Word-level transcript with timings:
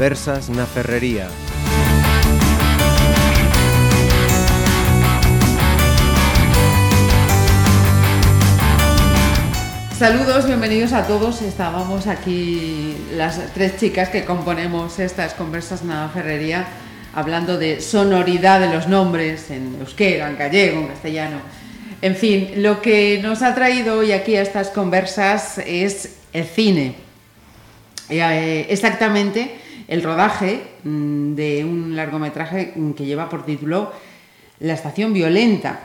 Conversas 0.00 0.48
na 0.48 0.64
Ferrería. 0.64 1.28
Saludos, 9.98 10.46
bienvenidos 10.46 10.94
a 10.94 11.06
todos. 11.06 11.42
Estábamos 11.42 12.06
aquí 12.06 12.96
las 13.12 13.52
tres 13.52 13.76
chicas 13.76 14.08
que 14.08 14.24
componemos 14.24 14.98
estas 14.98 15.34
conversas 15.34 15.84
na 15.84 16.08
ferrería 16.08 16.64
hablando 17.12 17.60
de 17.60 17.84
sonoridad 17.84 18.56
de 18.64 18.72
los 18.72 18.88
nombres 18.88 19.52
en 19.52 19.84
euskera, 19.84 20.32
en 20.32 20.40
gallego, 20.40 20.80
en 20.80 20.88
castellano. 20.96 21.44
En 22.00 22.16
fin, 22.16 22.64
lo 22.64 22.80
que 22.80 23.20
nos 23.20 23.42
ha 23.42 23.54
traído 23.54 24.00
hoy 24.00 24.12
aquí 24.12 24.34
a 24.36 24.40
estas 24.40 24.72
conversas 24.72 25.60
es 25.60 26.24
el 26.32 26.46
cine. 26.48 26.96
Eh, 28.08 28.64
exactamente 28.70 29.68
el 29.90 30.04
rodaje 30.04 30.62
mm, 30.84 31.34
de 31.34 31.64
un 31.64 31.96
largometraje 31.96 32.72
que 32.96 33.04
lleva 33.04 33.28
por 33.28 33.44
título 33.44 33.92
La 34.60 34.74
estación 34.74 35.12
violenta. 35.12 35.80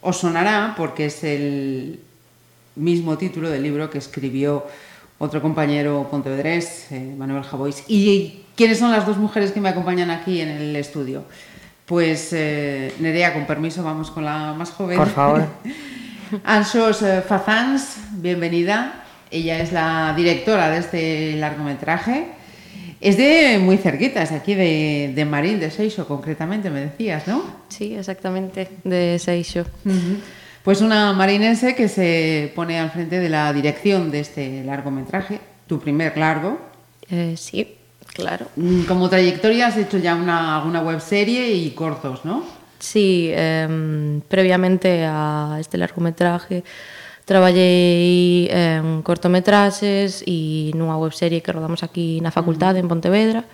Os 0.00 0.18
sonará 0.18 0.74
porque 0.76 1.06
es 1.06 1.24
el 1.24 1.98
mismo 2.76 3.18
título 3.18 3.50
del 3.50 3.64
libro 3.64 3.90
que 3.90 3.98
escribió 3.98 4.64
otro 5.18 5.42
compañero 5.42 6.06
pontevedrés, 6.08 6.86
eh, 6.92 7.14
Manuel 7.18 7.42
Javois. 7.42 7.82
¿Y 7.88 8.44
quiénes 8.54 8.78
son 8.78 8.92
las 8.92 9.04
dos 9.04 9.16
mujeres 9.16 9.50
que 9.50 9.60
me 9.60 9.70
acompañan 9.70 10.12
aquí 10.12 10.40
en 10.40 10.50
el 10.50 10.76
estudio? 10.76 11.24
Pues 11.84 12.28
eh, 12.32 12.94
Nerea, 13.00 13.34
con 13.34 13.44
permiso, 13.44 13.82
vamos 13.82 14.12
con 14.12 14.24
la 14.24 14.54
más 14.54 14.70
joven. 14.70 14.96
Por 14.96 15.08
favor. 15.08 15.44
Ansos 16.44 17.02
eh, 17.02 17.22
Fazans, 17.26 17.96
bienvenida. 18.12 19.02
Ella 19.32 19.58
es 19.58 19.72
la 19.72 20.14
directora 20.16 20.70
de 20.70 20.78
este 20.78 21.32
largometraje. 21.34 22.37
Es 23.00 23.16
de 23.16 23.58
muy 23.60 23.76
cerquita, 23.76 24.22
es 24.22 24.32
aquí 24.32 24.54
de, 24.54 25.12
de 25.14 25.24
Marín, 25.24 25.60
de 25.60 25.70
Seixo, 25.70 26.06
concretamente, 26.06 26.68
me 26.68 26.80
decías, 26.80 27.28
¿no? 27.28 27.42
Sí, 27.68 27.94
exactamente, 27.94 28.68
de 28.82 29.18
Seixo. 29.18 29.64
Uh 29.84 29.90
-huh. 29.90 30.16
Pues 30.64 30.80
una 30.80 31.12
marinense 31.12 31.74
que 31.74 31.88
se 31.88 32.52
pone 32.54 32.78
al 32.78 32.90
frente 32.90 33.20
de 33.20 33.28
la 33.28 33.52
dirección 33.52 34.10
de 34.10 34.20
este 34.20 34.64
largometraje, 34.64 35.40
tu 35.66 35.78
primer 35.78 36.18
largo. 36.18 36.58
Eh, 37.08 37.36
sí, 37.36 37.76
claro. 38.12 38.46
Como 38.86 39.08
trayectoria 39.08 39.68
has 39.68 39.76
hecho 39.76 39.98
ya 39.98 40.14
una, 40.14 40.56
alguna 40.58 40.82
webserie 40.82 41.52
y 41.52 41.70
cortos, 41.70 42.24
¿no? 42.24 42.44
Sí, 42.80 43.30
eh, 43.32 44.20
previamente 44.28 45.04
a 45.06 45.56
este 45.58 45.78
largometraje 45.78 46.64
traballei 47.28 48.48
en 48.48 49.04
cortometraxes 49.04 50.24
e 50.24 50.72
nunha 50.72 50.96
webserie 50.96 51.44
que 51.44 51.52
rodamos 51.52 51.84
aquí 51.84 52.24
na 52.24 52.32
facultade 52.32 52.80
en 52.80 52.88
Pontevedra 52.88 53.44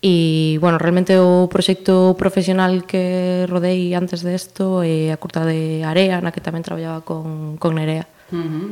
e, 0.00 0.56
bueno, 0.62 0.78
realmente 0.78 1.18
o 1.20 1.44
proxecto 1.52 2.16
profesional 2.16 2.88
que 2.88 3.44
rodei 3.50 3.92
antes 3.92 4.24
desto 4.24 4.80
é 4.80 5.12
a 5.12 5.20
curta 5.20 5.44
de 5.44 5.84
Area, 5.84 6.24
na 6.24 6.32
que 6.32 6.40
tamén 6.40 6.64
traballaba 6.64 7.04
con, 7.04 7.60
con 7.60 7.76
Nerea. 7.76 8.08
Uh 8.32 8.40
-huh. 8.40 8.68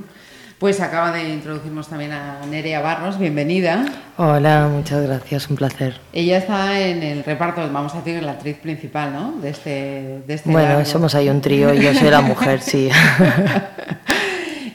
Pues 0.58 0.80
acaba 0.80 1.12
de 1.12 1.28
introducirnos 1.28 1.86
también 1.86 2.10
a 2.10 2.42
Nerea 2.48 2.80
Barros, 2.80 3.18
bienvenida. 3.18 3.84
Hola, 4.16 4.66
muchas 4.66 5.06
gracias, 5.06 5.46
un 5.50 5.54
placer. 5.54 6.00
Ella 6.12 6.38
está 6.38 6.80
en 6.80 7.02
el 7.04 7.22
reparto, 7.22 7.60
vamos 7.70 7.94
a 7.94 8.00
decir, 8.00 8.22
la 8.24 8.32
actriz 8.32 8.56
principal, 8.58 9.12
¿no? 9.12 9.38
De 9.38 9.50
este, 9.50 10.24
de 10.26 10.34
este 10.34 10.50
bueno, 10.50 10.80
largo. 10.80 10.84
somos 10.84 11.14
ahí 11.14 11.28
un 11.28 11.40
trío 11.40 11.72
y 11.74 11.82
yo 11.82 11.94
soy 11.94 12.10
la 12.10 12.22
mujer, 12.22 12.60
sí. 12.60 12.88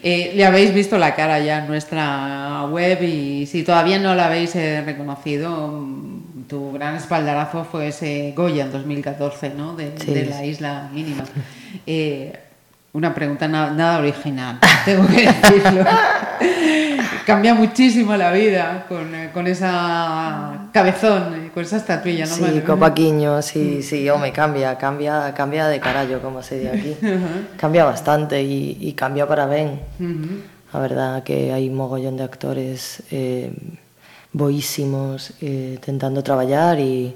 Eh, 0.06 0.34
le 0.36 0.46
habéis 0.46 0.74
visto 0.74 0.98
la 0.98 1.16
cara 1.16 1.40
ya 1.40 1.60
en 1.60 1.68
nuestra 1.68 2.66
web 2.70 3.02
y 3.04 3.46
si 3.46 3.64
todavía 3.64 4.00
no 4.00 4.14
la 4.16 4.26
habéis 4.26 4.54
eh, 4.56 4.82
reconocido, 4.86 5.88
tu 6.50 6.74
gran 6.74 6.96
espaldarazo 6.98 7.64
fue 7.64 7.88
ese 7.88 8.34
Goya 8.36 8.66
en 8.66 8.72
2014, 8.74 9.52
¿no? 9.58 9.76
De, 9.76 9.94
Sí. 9.98 10.14
de 10.14 10.26
la 10.26 10.44
isla 10.46 10.90
mínima. 10.94 11.24
Eh, 11.88 12.32
una 12.92 13.16
pregunta 13.16 13.48
na- 13.48 13.72
nada 13.72 13.98
original, 14.00 14.60
tengo 14.86 15.08
que 15.08 15.26
decirlo. 15.26 15.84
cambia 17.26 17.54
muchísimo 17.54 18.16
la 18.16 18.32
vida 18.32 18.86
con, 18.88 19.14
eh, 19.14 19.30
con 19.34 19.48
esa 19.48 20.70
cabezón, 20.72 21.50
con 21.54 21.64
esa 21.64 21.78
estatuilla, 21.78 22.26
¿no? 22.26 22.36
Sí, 22.36 22.42
madre? 22.42 22.64
co 22.64 22.78
Paquiño, 22.78 23.42
sí, 23.42 23.78
mm. 23.80 23.84
sí, 23.84 24.10
home, 24.10 24.32
cambia, 24.32 24.78
cambia, 24.78 25.34
cambia 25.34 25.68
de 25.68 25.80
carallo, 25.80 26.22
como 26.22 26.42
se 26.42 26.60
di 26.60 26.68
aquí. 26.68 26.98
Cambia 27.58 27.86
bastante 27.86 28.40
e, 28.40 28.78
e 28.90 28.94
cambia 28.96 29.28
para 29.28 29.46
ben. 29.46 29.80
Uh 30.00 30.04
-huh. 30.04 30.42
A 30.74 30.80
verdad 30.80 31.24
que 31.24 31.54
hai 31.54 31.70
mogollón 31.70 32.18
de 32.18 32.24
actores 32.24 33.04
eh, 33.12 33.54
boísimos 34.34 35.34
eh, 35.42 35.78
tentando 35.80 36.24
traballar 36.24 36.80
e 36.80 37.14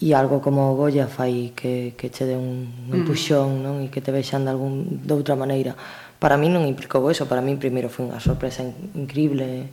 e 0.00 0.14
algo 0.14 0.38
como 0.38 0.70
o 0.70 0.76
Goya 0.78 1.10
fai 1.10 1.52
que, 1.58 1.94
que 1.98 2.08
che 2.08 2.24
dé 2.24 2.38
un, 2.38 2.70
un 2.86 3.02
mm. 3.02 3.04
puxón, 3.04 3.66
non? 3.66 3.82
E 3.82 3.90
que 3.90 3.98
te 3.98 4.14
vexan 4.14 4.46
de, 4.46 4.50
algún, 4.54 5.02
de 5.02 5.10
outra 5.10 5.34
maneira 5.34 5.74
para 6.18 6.36
mí 6.36 6.50
non 6.50 6.66
implicou 6.66 7.06
eso, 7.10 7.30
para 7.30 7.40
mí 7.40 7.54
primeiro 7.54 7.86
foi 7.86 8.06
unha 8.10 8.18
sorpresa 8.18 8.66
increíble, 8.94 9.70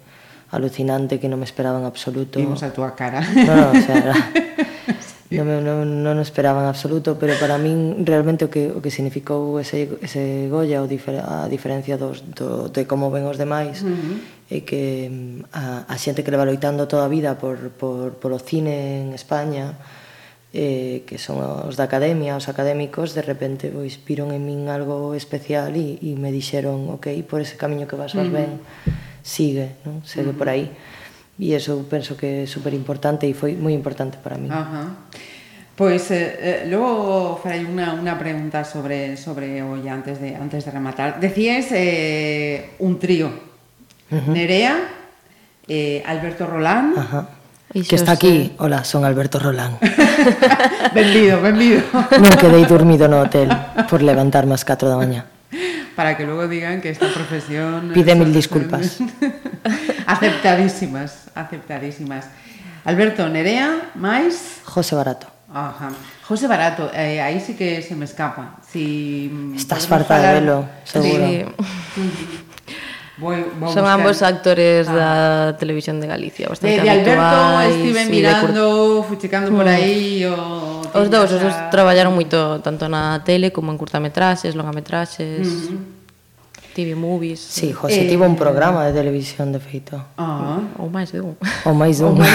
alucinante 0.54 1.18
que 1.18 1.26
non 1.26 1.42
me 1.42 1.48
esperaba 1.50 1.82
en 1.82 1.86
absoluto. 1.90 2.38
Vimos 2.38 2.62
a 2.62 2.70
túa 2.70 2.94
cara. 2.94 3.22
No, 3.22 3.54
no, 3.54 3.66
o 3.74 3.82
sea, 3.82 3.98
era... 3.98 4.14
sí. 5.30 5.42
non, 5.42 5.66
non, 5.66 6.06
non 6.06 6.22
esperaba 6.22 6.62
en 6.62 6.70
absoluto, 6.70 7.18
pero 7.18 7.34
para 7.42 7.58
min 7.58 8.06
realmente 8.06 8.46
o 8.46 8.50
que, 8.54 8.70
o 8.70 8.80
que 8.80 8.94
significou 8.94 9.58
ese, 9.58 9.98
ese 10.06 10.48
Goya 10.54 10.86
o 10.86 10.88
difer, 10.88 11.18
a 11.18 11.50
diferencia 11.50 11.98
dos, 11.98 12.22
do, 12.22 12.70
de 12.70 12.86
como 12.86 13.10
ven 13.10 13.26
os 13.26 13.42
demais 13.42 13.82
uh 13.82 13.90
-huh. 13.90 14.54
é 14.54 14.62
que 14.62 15.10
mm, 15.10 15.50
a, 15.50 15.90
a 15.90 15.96
xente 15.98 16.22
que 16.22 16.30
leva 16.30 16.46
loitando 16.46 16.86
toda 16.86 17.10
a 17.10 17.12
vida 17.12 17.42
por, 17.42 17.74
por, 17.74 18.22
polo 18.22 18.38
cine 18.38 19.02
en 19.02 19.18
España 19.18 19.74
eh, 20.56 21.04
que 21.04 21.20
son 21.20 21.44
os 21.44 21.76
da 21.76 21.84
academia, 21.84 22.40
os 22.40 22.48
académicos, 22.48 23.12
de 23.12 23.20
repente 23.20 23.68
pois, 23.68 24.00
viron 24.00 24.32
en 24.32 24.48
min 24.48 24.72
algo 24.72 25.12
especial 25.12 25.76
e, 25.76 26.00
e 26.00 26.16
me 26.16 26.32
dixeron, 26.32 26.88
ok, 26.96 27.12
por 27.28 27.44
ese 27.44 27.60
camiño 27.60 27.92
que 27.92 28.00
vas, 28.00 28.16
vas 28.16 28.32
uh 28.32 28.32
-huh. 28.32 28.40
ben, 28.40 28.52
sigue, 29.20 29.76
non? 29.84 30.00
segue 30.08 30.32
uh 30.32 30.34
-huh. 30.34 30.40
por 30.40 30.48
aí. 30.48 30.72
E 31.36 31.52
eso 31.52 31.84
penso 31.92 32.16
que 32.16 32.48
é 32.48 32.48
super 32.48 32.72
importante 32.72 33.28
e 33.28 33.36
foi 33.36 33.60
moi 33.60 33.76
importante 33.76 34.16
para 34.16 34.40
mí. 34.40 34.48
Uh 34.48 34.56
-huh. 34.56 34.88
Pois 35.76 36.08
eh, 36.16 36.64
eh, 36.64 36.72
logo 36.72 37.36
farei 37.36 37.68
unha, 37.68 37.92
unha 37.92 38.16
pregunta 38.16 38.64
sobre 38.64 39.20
sobre 39.20 39.60
o 39.60 39.76
antes 39.76 40.24
de 40.24 40.40
antes 40.40 40.64
de 40.64 40.72
rematar. 40.72 41.20
Decíais 41.20 41.68
eh, 41.76 42.80
un 42.80 42.96
trío. 42.96 43.28
Uh 44.08 44.24
-huh. 44.24 44.32
Nerea, 44.32 44.80
eh, 45.68 46.00
Alberto 46.08 46.48
Rolán, 46.48 46.96
uh 46.96 47.04
-huh 47.04 47.45
Ixos, 47.76 47.90
que 47.90 47.96
está 47.96 48.14
aquí. 48.14 48.56
Hola, 48.58 48.86
son 48.86 49.04
Alberto 49.04 49.38
Rolán. 49.38 49.78
benvido, 50.96 51.42
benvido. 51.44 51.84
Non 52.24 52.32
quedei 52.40 52.64
dormido 52.64 53.12
no 53.12 53.20
hotel 53.20 53.52
por 53.92 54.00
levantarme 54.00 54.56
ás 54.56 54.64
4 54.64 54.88
da 54.88 54.96
mañá. 54.96 55.28
Para 55.92 56.16
que 56.16 56.24
luego 56.24 56.48
digan 56.48 56.80
que 56.80 56.88
esta 56.88 57.12
profesión... 57.12 57.92
Pide 57.92 58.16
mil 58.16 58.32
disculpas. 58.32 59.04
aceptadísimas, 60.08 61.28
aceptadísimas. 61.36 62.32
Alberto, 62.88 63.28
Nerea, 63.28 63.92
máis... 64.00 64.64
José 64.64 64.96
Barato. 64.96 65.28
Ajá. 65.52 65.92
José 66.24 66.48
Barato, 66.48 66.88
eh, 66.96 67.20
aí 67.20 67.44
sí 67.44 67.60
que 67.60 67.84
se 67.84 67.96
me 68.00 68.08
escapa. 68.08 68.56
Si 68.64 69.52
Estás 69.52 69.84
farta 69.84 70.16
falar... 70.16 70.32
de 70.32 70.40
velo, 70.40 70.64
seguro. 70.88 71.28
Sí. 71.28 71.44
Voy, 73.18 73.38
voy 73.60 73.72
Son 73.72 73.84
buscar. 73.84 74.00
ambos 74.00 74.22
actores 74.22 74.88
ah. 74.90 74.94
da 74.94 75.58
televisión 75.58 76.02
de 76.02 76.08
Galicia 76.08 76.50
bastante 76.50 76.76
de, 76.76 76.84
de 76.84 76.90
Alberto 76.90 77.62
estive 77.62 78.06
mirando, 78.06 78.98
cur... 78.98 79.16
fuchicando 79.16 79.52
por 79.52 79.66
mm. 79.66 79.70
aí 79.70 80.26
o... 80.26 80.82
Os 80.94 81.10
dous, 81.10 81.32
os 81.32 81.40
dous 81.40 81.56
traballaron 81.72 82.12
moito 82.12 82.60
tanto 82.60 82.92
na 82.92 83.24
tele 83.24 83.56
como 83.56 83.72
en 83.72 83.80
curtametraxes, 83.80 84.56
longametraxes. 84.56 85.48
Mm-hmm. 85.48 85.96
TV 86.76 86.92
movies. 86.92 87.40
Sí, 87.40 87.72
José 87.72 88.04
eh... 88.04 88.10
tivo 88.10 88.28
un 88.28 88.36
programa 88.36 88.84
de 88.84 88.92
televisión 88.92 89.56
de 89.56 89.64
feito. 89.64 89.96
Ah. 90.20 90.60
Ou 90.76 90.92
máis 90.92 91.08
de 91.08 91.24
un. 91.24 91.40
Ou 91.64 91.72
máis 91.72 92.04
dun 92.04 92.20
un. 92.20 92.28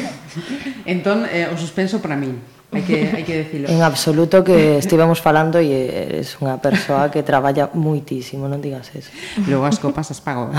Entón, 0.88 1.28
eh, 1.28 1.52
o 1.52 1.56
suspenso 1.60 2.00
para 2.00 2.16
min 2.16 2.40
hai 2.74 2.82
que, 2.82 2.98
hai 3.14 3.22
que 3.22 3.46
decirlo. 3.46 3.66
En 3.70 3.82
absoluto 3.82 4.42
que 4.42 4.78
estivemos 4.82 5.22
falando 5.22 5.62
e 5.62 5.70
eres 5.70 6.34
unha 6.42 6.58
persoa 6.58 7.10
que 7.14 7.22
traballa 7.22 7.70
muitísimo, 7.74 8.50
non 8.50 8.58
digas 8.58 8.90
eso. 8.94 9.14
Logo 9.46 9.66
as 9.66 9.78
copas 9.78 10.10
as 10.10 10.18
pago. 10.18 10.50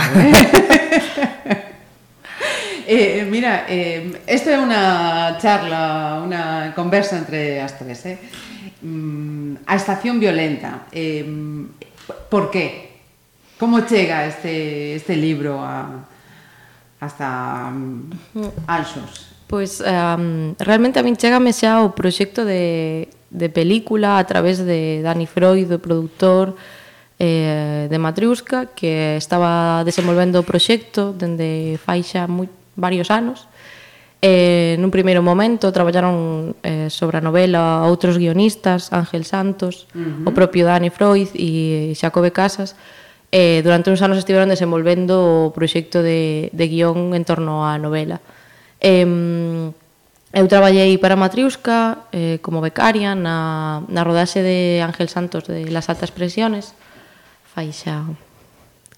¿eh? 2.87 3.19
Eh, 3.19 3.27
mira, 3.27 3.67
eh, 3.67 4.23
esto 4.23 4.47
é 4.47 4.55
unha 4.55 5.35
charla, 5.43 6.23
unha 6.23 6.71
conversa 6.71 7.19
entre 7.19 7.59
as 7.59 7.75
tres. 7.75 7.99
Eh? 8.07 8.15
Mm, 8.79 9.67
a 9.67 9.75
estación 9.75 10.23
violenta, 10.23 10.87
eh, 10.95 11.27
por 12.31 12.47
qué? 12.47 12.95
Como 13.59 13.83
chega 13.83 14.23
este, 14.23 14.95
este 14.95 15.19
libro 15.19 15.59
a, 15.59 16.07
hasta 17.03 17.67
mm, 17.75 18.39
mm. 18.39 18.39
um, 18.39 18.51
Anxos? 18.71 19.26
Pois 19.47 19.79
um, 19.79 20.53
realmente 20.59 20.99
a 20.99 21.03
min 21.07 21.15
chegame 21.15 21.55
xa 21.55 21.79
o 21.79 21.95
proxecto 21.95 22.43
de, 22.43 23.07
de 23.31 23.47
película 23.47 24.19
a 24.19 24.23
través 24.27 24.59
de 24.59 24.99
Dani 24.99 25.23
Freud, 25.23 25.71
o 25.71 25.79
produtor 25.79 26.59
eh, 27.15 27.87
de 27.87 27.97
Matriusca, 27.97 28.67
que 28.75 29.15
estaba 29.15 29.87
desenvolvendo 29.87 30.43
o 30.43 30.43
proxecto 30.43 31.15
dende 31.15 31.79
fai 31.79 32.03
xa 32.03 32.27
moi, 32.27 32.51
varios 32.75 33.07
anos. 33.07 33.47
Eh, 34.19 34.75
nun 34.83 34.91
primeiro 34.91 35.23
momento 35.23 35.71
traballaron 35.71 36.51
eh, 36.65 36.91
sobre 36.91 37.21
a 37.21 37.23
novela 37.23 37.87
outros 37.87 38.19
guionistas, 38.19 38.91
Ángel 38.91 39.23
Santos, 39.23 39.87
uh 39.95 40.27
-huh. 40.27 40.27
o 40.27 40.31
propio 40.35 40.67
Dani 40.67 40.91
Freud 40.91 41.31
e 41.39 41.95
Xacobe 41.95 42.35
Casas, 42.35 42.75
eh, 43.31 43.63
durante 43.63 43.87
uns 43.87 44.03
anos 44.03 44.19
estiveron 44.19 44.51
desenvolvendo 44.51 45.47
o 45.47 45.53
proxecto 45.55 46.03
de, 46.03 46.51
de 46.51 46.65
guión 46.67 47.15
en 47.15 47.23
torno 47.23 47.63
á 47.63 47.79
novela. 47.79 48.19
Eh, 48.81 49.71
eu 50.33 50.45
traballei 50.47 50.97
para 50.99 51.15
Matriusca 51.15 52.05
eh, 52.11 52.37
como 52.43 52.61
becaria 52.61 53.15
na, 53.15 53.81
na 53.87 54.03
rodaxe 54.03 54.43
de 54.43 54.83
Ángel 54.83 55.07
Santos 55.07 55.47
de 55.47 55.71
Las 55.71 55.87
Altas 55.89 56.11
Presiones. 56.11 56.75
Fai 57.47 57.71
xa 57.71 58.05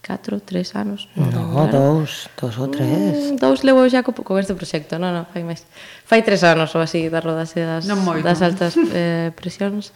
4, 0.02 0.42
3 0.42 0.76
anos. 0.76 1.08
Non, 1.14 1.30
no, 1.30 1.64
dous, 1.70 2.28
dous 2.34 2.56
ou 2.58 2.68
tres. 2.68 2.90
Mm, 2.90 3.38
dous 3.38 3.62
levo 3.62 3.86
xa 3.86 4.02
co, 4.02 4.10
con 4.12 4.42
este 4.42 4.58
proxecto, 4.58 4.98
non, 4.98 5.14
non, 5.14 5.30
fai 5.30 5.46
máis. 5.46 5.64
Fai 6.02 6.26
tres 6.26 6.42
anos 6.42 6.74
ou 6.74 6.82
así 6.82 7.08
da 7.14 7.22
rodaxe 7.22 7.62
das, 7.62 7.86
das 7.86 8.40
altas 8.42 8.74
eh, 8.90 9.30
presións. 9.38 9.94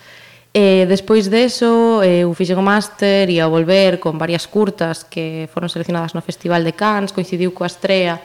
E 0.53 0.85
eh, 0.85 0.85
despois 0.85 1.33
deso, 1.33 2.05
eh, 2.05 2.23
eu 2.23 2.31
fixen 2.37 2.61
o 2.61 2.63
máster 2.63 3.25
e 3.33 3.41
ao 3.41 3.49
volver 3.49 3.97
con 3.97 4.21
varias 4.21 4.45
curtas 4.45 5.01
que 5.01 5.49
foron 5.49 5.65
seleccionadas 5.65 6.13
no 6.13 6.21
Festival 6.21 6.61
de 6.61 6.77
Cannes, 6.77 7.09
coincidiu 7.09 7.57
coa 7.57 7.65
estrea 7.65 8.21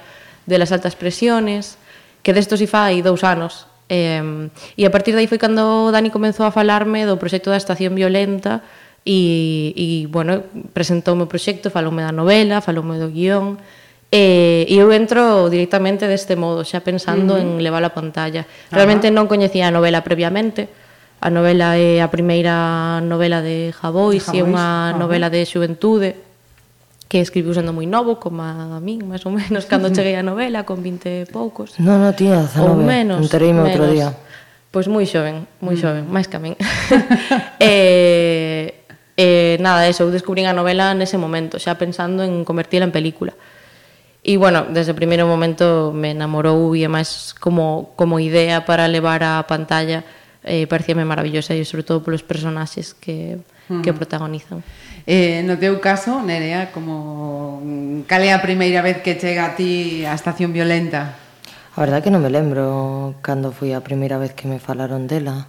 de 0.48 0.56
las 0.56 0.72
altas 0.72 0.96
presiones, 0.96 1.76
que 2.24 2.32
desto 2.32 2.56
si 2.56 2.64
fai 2.64 3.04
dous 3.04 3.20
anos. 3.22 3.68
Eh, 3.92 4.48
e 4.76 4.82
a 4.84 4.92
partir 4.92 5.12
de 5.12 5.24
aí 5.24 5.28
foi 5.28 5.36
cando 5.36 5.92
Dani 5.92 6.08
comenzou 6.08 6.48
a 6.48 6.52
falarme 6.52 7.04
do 7.04 7.20
proxecto 7.20 7.52
da 7.52 7.60
Estación 7.60 7.96
Violenta 7.96 8.60
e, 9.04 9.72
e 9.76 9.86
bueno, 10.08 10.44
presentoume 10.72 11.24
o 11.24 11.30
proxecto, 11.30 11.72
faloume 11.72 12.04
da 12.04 12.12
novela, 12.12 12.60
faloume 12.64 12.96
do 12.96 13.12
guión, 13.12 13.60
E, 14.08 14.64
e 14.64 14.80
eu 14.80 14.88
entro 14.88 15.52
directamente 15.52 16.08
deste 16.08 16.32
modo, 16.32 16.64
xa 16.64 16.80
pensando 16.80 17.36
uh 17.36 17.40
-huh. 17.44 17.60
en 17.60 17.60
levar 17.60 17.84
a 17.84 17.92
pantalla. 17.92 18.48
Realmente 18.72 19.12
non 19.12 19.28
coñecía 19.28 19.68
a 19.68 19.74
novela 19.74 20.00
previamente. 20.00 20.64
A 21.20 21.28
novela 21.28 21.76
é 21.76 22.00
a 22.00 22.08
primeira 22.08 23.04
novela 23.04 23.44
de 23.44 23.68
Javois, 23.76 24.24
é 24.32 24.40
unha 24.40 24.96
novela 24.96 25.28
de 25.28 25.44
xuventude, 25.44 26.16
que 27.08 27.24
escribiu 27.24 27.56
sendo 27.56 27.72
moi 27.72 27.88
novo, 27.88 28.20
como 28.20 28.44
a 28.44 28.78
min, 28.84 29.08
máis 29.08 29.24
ou 29.24 29.32
menos, 29.32 29.64
cando 29.64 29.88
cheguei 29.96 30.14
a 30.14 30.22
novela, 30.22 30.68
con 30.68 30.84
20 30.84 31.08
e 31.08 31.26
poucos. 31.26 31.80
Non, 31.80 32.04
non, 32.04 32.12
tía, 32.12 32.44
19. 32.44 32.68
Ou 32.68 32.76
menos. 32.76 33.18
Entereime 33.24 33.64
outro 33.64 33.88
día. 33.88 34.12
Pois 34.68 34.84
moi 34.86 35.08
xoven, 35.08 35.48
moi 35.64 35.74
mm. 35.74 35.80
xoven, 35.80 36.04
máis 36.12 36.28
que 36.28 36.36
a 36.36 36.40
min. 36.44 36.54
e, 36.54 36.60
e 37.64 37.72
eh, 37.72 38.66
eh, 39.16 39.56
nada, 39.64 39.88
eso, 39.88 40.04
eu 40.04 40.12
descubrín 40.12 40.44
a 40.44 40.54
novela 40.54 40.92
nese 40.92 41.16
momento, 41.16 41.56
xa 41.56 41.80
pensando 41.80 42.20
en 42.20 42.44
convertila 42.44 42.84
en 42.84 42.92
película. 42.92 43.32
E 44.20 44.36
bueno, 44.36 44.68
desde 44.68 44.92
o 44.92 44.98
primeiro 44.98 45.24
momento 45.24 45.96
me 45.96 46.12
enamorou 46.12 46.76
e 46.76 46.84
máis 46.92 47.32
como, 47.40 47.96
como 47.96 48.20
idea 48.20 48.68
para 48.68 48.84
levar 48.84 49.24
á 49.24 49.40
pantalla 49.48 50.04
eh, 50.44 50.68
parecíame 50.68 51.08
maravillosa 51.08 51.56
e 51.56 51.64
sobre 51.64 51.88
todo 51.88 52.04
polos 52.04 52.20
personaxes 52.20 52.92
que, 52.92 53.40
mm. 53.72 53.80
que 53.80 53.96
protagonizan. 53.96 54.60
Eh, 55.08 55.40
no 55.40 55.56
teu 55.56 55.80
caso, 55.80 56.20
Nerea, 56.20 56.68
como 56.68 57.64
mm, 57.64 58.04
cal 58.04 58.20
é 58.20 58.36
a 58.36 58.44
primeira 58.44 58.84
vez 58.84 59.00
que 59.00 59.16
chega 59.16 59.48
a 59.48 59.56
ti 59.56 60.04
a 60.04 60.12
estación 60.12 60.52
violenta? 60.52 61.16
A 61.72 61.80
verdade 61.80 62.04
que 62.04 62.12
non 62.12 62.20
me 62.20 62.28
lembro 62.28 63.16
cando 63.24 63.48
foi 63.48 63.72
a 63.72 63.80
primeira 63.80 64.20
vez 64.20 64.36
que 64.36 64.44
me 64.44 64.60
falaron 64.60 65.08
dela. 65.08 65.48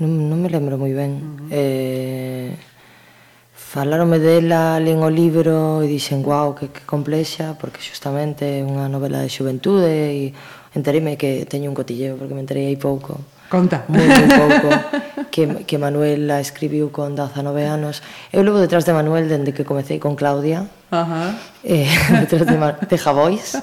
Non, 0.00 0.32
non 0.32 0.40
me 0.40 0.48
lembro 0.48 0.80
moi 0.80 0.96
ben. 0.96 1.12
Uh 1.12 1.24
-huh. 1.44 1.48
eh, 1.52 2.50
Falarome 3.74 4.20
dela, 4.22 4.78
len 4.78 5.02
o 5.02 5.10
libro 5.10 5.82
e 5.82 5.90
dixen, 5.90 6.22
guau, 6.22 6.54
que, 6.54 6.70
que 6.70 6.86
complexa, 6.86 7.58
porque 7.58 7.82
xustamente 7.82 8.46
é 8.46 8.62
unha 8.62 8.86
novela 8.86 9.18
de 9.18 9.26
xuventude 9.26 9.90
e 9.90 10.30
enteréme 10.78 11.18
que 11.18 11.42
teño 11.50 11.74
un 11.74 11.74
cotilleo, 11.74 12.14
porque 12.14 12.38
me 12.38 12.46
enterei 12.46 12.70
aí 12.70 12.78
pouco. 12.78 13.18
Conta. 13.50 13.82
Moi, 13.90 14.06
moi 14.06 14.30
pouco. 14.30 14.70
que, 15.34 15.66
que 15.66 15.74
Manuel 15.74 16.30
la 16.30 16.38
escribiu 16.38 16.94
con 16.94 17.18
19 17.18 17.66
anos. 17.66 17.98
Eu 18.30 18.46
levo 18.46 18.62
detrás 18.62 18.86
de 18.86 18.94
Manuel 18.94 19.26
dende 19.26 19.50
que 19.50 19.66
comecei 19.66 19.98
con 19.98 20.14
Claudia. 20.14 20.70
Ajá. 20.94 21.34
Eh, 21.66 21.90
detrás 22.30 22.46
de 22.46 22.54
de 22.54 22.94
Javois. 22.94 23.58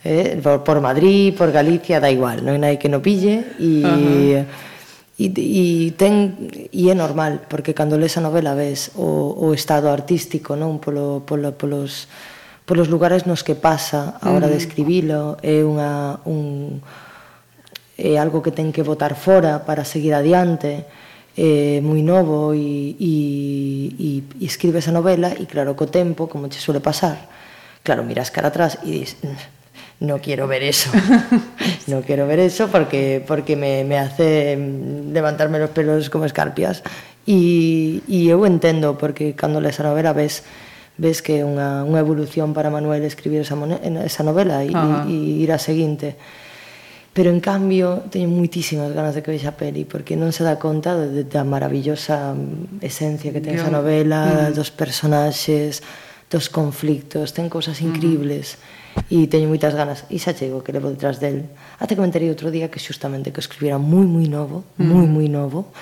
Eh, 0.00 0.40
por, 0.40 0.64
por 0.64 0.80
Madrid, 0.80 1.36
por 1.36 1.52
Galicia, 1.52 2.00
da 2.00 2.08
igual. 2.08 2.40
Non 2.40 2.64
hai 2.64 2.80
que 2.80 2.88
no 2.88 3.04
pille. 3.04 3.52
E... 3.60 3.84
Ajá 3.84 4.71
E, 5.18 5.28
e, 5.28 5.92
ten, 5.92 6.48
e 6.72 6.88
é 6.88 6.96
normal, 6.96 7.44
porque 7.44 7.76
cando 7.76 8.00
lees 8.00 8.16
a 8.16 8.24
novela 8.24 8.56
ves 8.56 8.96
o, 8.96 9.36
o 9.44 9.52
estado 9.52 9.92
artístico 9.92 10.56
non 10.56 10.80
polo, 10.80 11.20
polo, 11.28 11.52
polos, 11.52 12.08
polos 12.64 12.88
lugares 12.88 13.28
nos 13.28 13.44
que 13.44 13.52
pasa 13.52 14.16
a 14.24 14.32
hora 14.32 14.48
de 14.48 14.56
mm. 14.56 14.62
escribilo 14.64 15.36
é 15.44 15.60
unha, 15.60 16.16
un, 16.24 16.80
é 18.00 18.16
algo 18.16 18.40
que 18.40 18.56
ten 18.56 18.72
que 18.72 18.80
botar 18.80 19.12
fora 19.12 19.60
para 19.68 19.84
seguir 19.84 20.16
adiante 20.16 20.88
é 21.36 21.80
moi 21.84 22.00
novo 22.00 22.56
e, 22.56 22.96
e, 22.96 23.12
e, 24.00 24.10
e 24.40 24.44
escribes 24.48 24.88
a 24.88 24.96
novela 24.96 25.32
e 25.36 25.44
claro, 25.44 25.76
co 25.76 25.92
tempo, 25.92 26.24
como 26.24 26.48
che 26.48 26.56
suele 26.56 26.80
pasar 26.80 27.28
claro, 27.84 28.00
miras 28.00 28.32
cara 28.32 28.48
atrás 28.48 28.80
e 28.80 29.04
dis 29.04 29.20
mm, 29.20 29.61
no 30.02 30.18
quiero 30.18 30.48
ver 30.48 30.64
eso. 30.64 30.90
no 31.86 32.02
quiero 32.02 32.26
ver 32.26 32.40
eso 32.40 32.68
porque, 32.68 33.22
porque 33.26 33.54
me, 33.56 33.84
me 33.84 33.98
hace 33.98 34.56
levantarme 34.56 35.58
los 35.58 35.70
pelos 35.70 36.10
como 36.10 36.24
escarpias. 36.26 36.82
E, 37.24 38.02
e 38.10 38.26
eu 38.26 38.42
entendo, 38.42 38.98
porque 38.98 39.38
cando 39.38 39.62
lees 39.62 39.78
a 39.78 39.86
novela 39.86 40.10
ves 40.10 40.42
ves 40.98 41.22
que 41.22 41.40
é 41.40 41.46
unha, 41.46 41.86
unha 41.86 42.02
evolución 42.02 42.52
para 42.52 42.68
Manuel 42.68 43.06
escribir 43.06 43.46
esa, 43.46 43.56
esa 44.04 44.22
novela 44.26 44.66
e, 44.66 44.74
e 44.74 45.46
ir 45.46 45.54
a 45.54 45.58
seguinte. 45.62 46.18
Pero, 47.14 47.30
en 47.30 47.38
cambio, 47.38 48.02
teño 48.10 48.26
muitísimas 48.26 48.90
ganas 48.90 49.14
de 49.14 49.22
que 49.22 49.30
vexa 49.30 49.54
a 49.54 49.56
peli, 49.56 49.86
porque 49.86 50.18
non 50.18 50.34
se 50.34 50.42
dá 50.42 50.58
conta 50.58 50.98
de, 50.98 51.14
de, 51.14 51.22
da 51.30 51.46
maravillosa 51.46 52.34
esencia 52.82 53.30
que 53.30 53.38
ten 53.38 53.54
esa 53.54 53.70
novela, 53.70 54.50
mm. 54.50 54.58
dos 54.58 54.74
personaxes, 54.74 55.86
dos 56.26 56.50
conflictos, 56.50 57.30
ten 57.30 57.46
cousas 57.46 57.78
increíbles. 57.78 58.58
Mm 58.58 58.81
e 59.08 59.28
teño 59.28 59.48
moitas 59.48 59.72
ganas 59.76 60.04
e 60.08 60.16
xa 60.20 60.32
chego 60.32 60.64
que 60.64 60.72
levo 60.72 60.88
detrás 60.92 61.20
del 61.20 61.48
até 61.80 61.96
que 61.96 62.02
me 62.02 62.08
enterei 62.08 62.28
outro 62.32 62.52
día 62.52 62.72
que 62.72 62.80
xustamente 62.80 63.32
que 63.32 63.40
escribira 63.40 63.76
moi 63.76 64.04
moi 64.04 64.28
novo 64.28 64.64
mm. 64.76 64.84
moi 64.84 65.06
moi 65.08 65.28
novo 65.28 65.72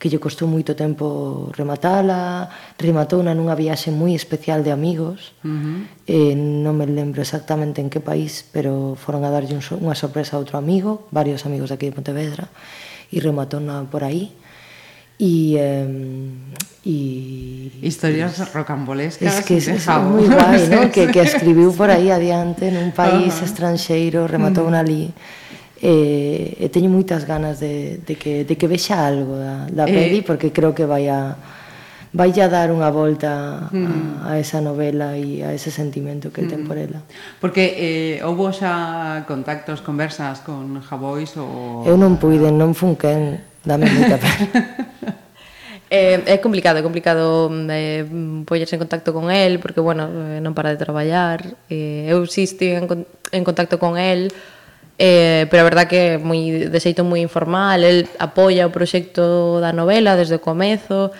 que 0.00 0.08
lle 0.08 0.16
costou 0.16 0.48
moito 0.48 0.72
tempo 0.72 1.52
rematala, 1.52 2.48
rematouna 2.80 3.36
nunha 3.36 3.52
viaxe 3.52 3.92
moi 3.92 4.16
especial 4.16 4.64
de 4.64 4.72
amigos, 4.72 5.36
uh 5.44 5.52
-huh. 5.52 5.78
eh, 6.08 6.32
non 6.32 6.72
me 6.72 6.88
lembro 6.88 7.20
exactamente 7.20 7.84
en 7.84 7.92
que 7.92 8.00
país, 8.00 8.48
pero 8.48 8.96
foron 8.96 9.28
a 9.28 9.30
darlle 9.30 9.52
un, 9.52 9.60
unha 9.60 9.92
sorpresa 9.92 10.34
a 10.34 10.40
outro 10.40 10.56
amigo, 10.56 11.04
varios 11.12 11.44
amigos 11.44 11.68
de 11.68 11.76
aquí 11.76 11.84
de 11.84 11.92
Pontevedra, 11.92 12.48
e 13.12 13.20
rematouna 13.20 13.84
por 13.92 14.00
aí, 14.00 14.32
y, 15.20 15.54
eh, 15.58 15.86
y 16.82 17.72
historias 17.82 18.52
rocambolescas 18.54 19.38
es 19.40 19.44
que 19.44 19.58
es, 19.58 19.68
es 19.68 19.86
moi 19.86 20.24
guai, 20.24 20.64
¿no? 20.72 20.88
que, 20.94 21.12
que 21.12 21.20
escribiu 21.20 21.76
por 21.76 21.92
aí 21.92 22.08
adiante 22.08 22.72
nun 22.72 22.96
país 22.96 23.36
uh 23.36 23.44
-huh. 23.44 23.48
estranxeiro 23.48 24.24
rematou 24.24 24.64
mm. 24.64 24.72
uh 24.72 24.72
-huh. 24.72 24.80
ali 24.80 25.02
eh, 25.84 26.56
e 26.56 26.66
teño 26.72 26.88
moitas 26.88 27.28
ganas 27.28 27.60
de, 27.60 28.00
de, 28.00 28.16
que, 28.16 28.48
de 28.48 28.54
que 28.56 28.64
vexa 28.64 28.96
algo 28.96 29.36
da, 29.36 29.68
da 29.68 29.84
eh, 29.84 29.92
peli 29.92 30.20
porque 30.24 30.56
creo 30.56 30.72
que 30.72 30.88
vai 30.88 31.04
a 31.12 31.36
vai 32.10 32.34
a 32.42 32.48
dar 32.50 32.74
unha 32.74 32.90
volta 32.90 33.70
mm. 33.70 33.86
a, 33.86 33.86
hmm. 33.86 34.10
a 34.26 34.30
esa 34.42 34.58
novela 34.58 35.14
e 35.14 35.46
a 35.46 35.54
ese 35.54 35.70
sentimento 35.70 36.34
que 36.34 36.42
mm. 36.42 36.50
ten 36.50 36.60
hmm. 36.62 36.68
por 36.68 36.76
ela. 36.76 37.00
Porque 37.38 37.74
eh, 37.78 38.14
houve 38.26 38.50
xa 38.50 39.22
contactos, 39.30 39.78
conversas 39.78 40.42
con 40.42 40.82
Javois 40.82 41.30
ou... 41.38 41.86
Eu 41.86 41.94
non 41.94 42.18
puiden, 42.18 42.58
non 42.58 42.74
fun 42.74 42.98
quen, 42.98 43.38
dame 43.62 43.86
moita 43.86 44.18
pena. 44.18 44.46
Eh, 45.90 46.22
é 46.22 46.38
complicado, 46.38 46.78
é 46.78 46.86
complicado 46.86 47.50
eh, 47.66 48.06
pollerse 48.46 48.78
en 48.78 48.82
contacto 48.86 49.10
con 49.10 49.26
el 49.26 49.58
porque, 49.58 49.82
bueno, 49.82 50.06
eh, 50.06 50.38
non 50.38 50.54
para 50.54 50.70
de 50.70 50.78
traballar 50.78 51.42
eh, 51.66 52.06
eu 52.06 52.22
sí 52.30 52.46
estive 52.46 52.78
en, 52.78 52.86
en 53.34 53.42
contacto 53.42 53.82
con 53.82 53.98
el 53.98 54.30
eh, 55.02 55.50
pero 55.50 55.62
a 55.62 55.66
verdad 55.66 55.90
que 55.90 56.14
moi, 56.22 56.70
de 56.70 56.78
xeito 56.78 57.02
moi 57.02 57.18
informal 57.18 57.82
el 57.82 58.06
apoia 58.22 58.70
o 58.70 58.74
proxecto 58.74 59.58
da 59.58 59.74
novela 59.74 60.14
desde 60.14 60.38
o 60.38 60.44
comezo 60.44 61.10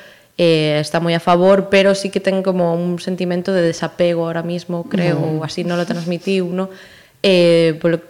eh, 0.41 0.81
está 0.81 1.05
moi 1.05 1.13
a 1.13 1.21
favor, 1.21 1.69
pero 1.69 1.93
sí 1.93 2.09
que 2.09 2.25
ten 2.25 2.41
como 2.41 2.73
un 2.73 2.97
sentimento 2.97 3.53
de 3.53 3.61
desapego 3.61 4.25
ahora 4.25 4.41
mismo, 4.41 4.89
creo, 4.89 5.21
mm. 5.21 5.25
ou 5.29 5.45
así 5.45 5.69
non 5.69 5.77
lo 5.77 5.85
transmitiu, 5.85 6.49
¿no? 6.49 6.73
eh, 7.23 7.79
por, 7.81 8.01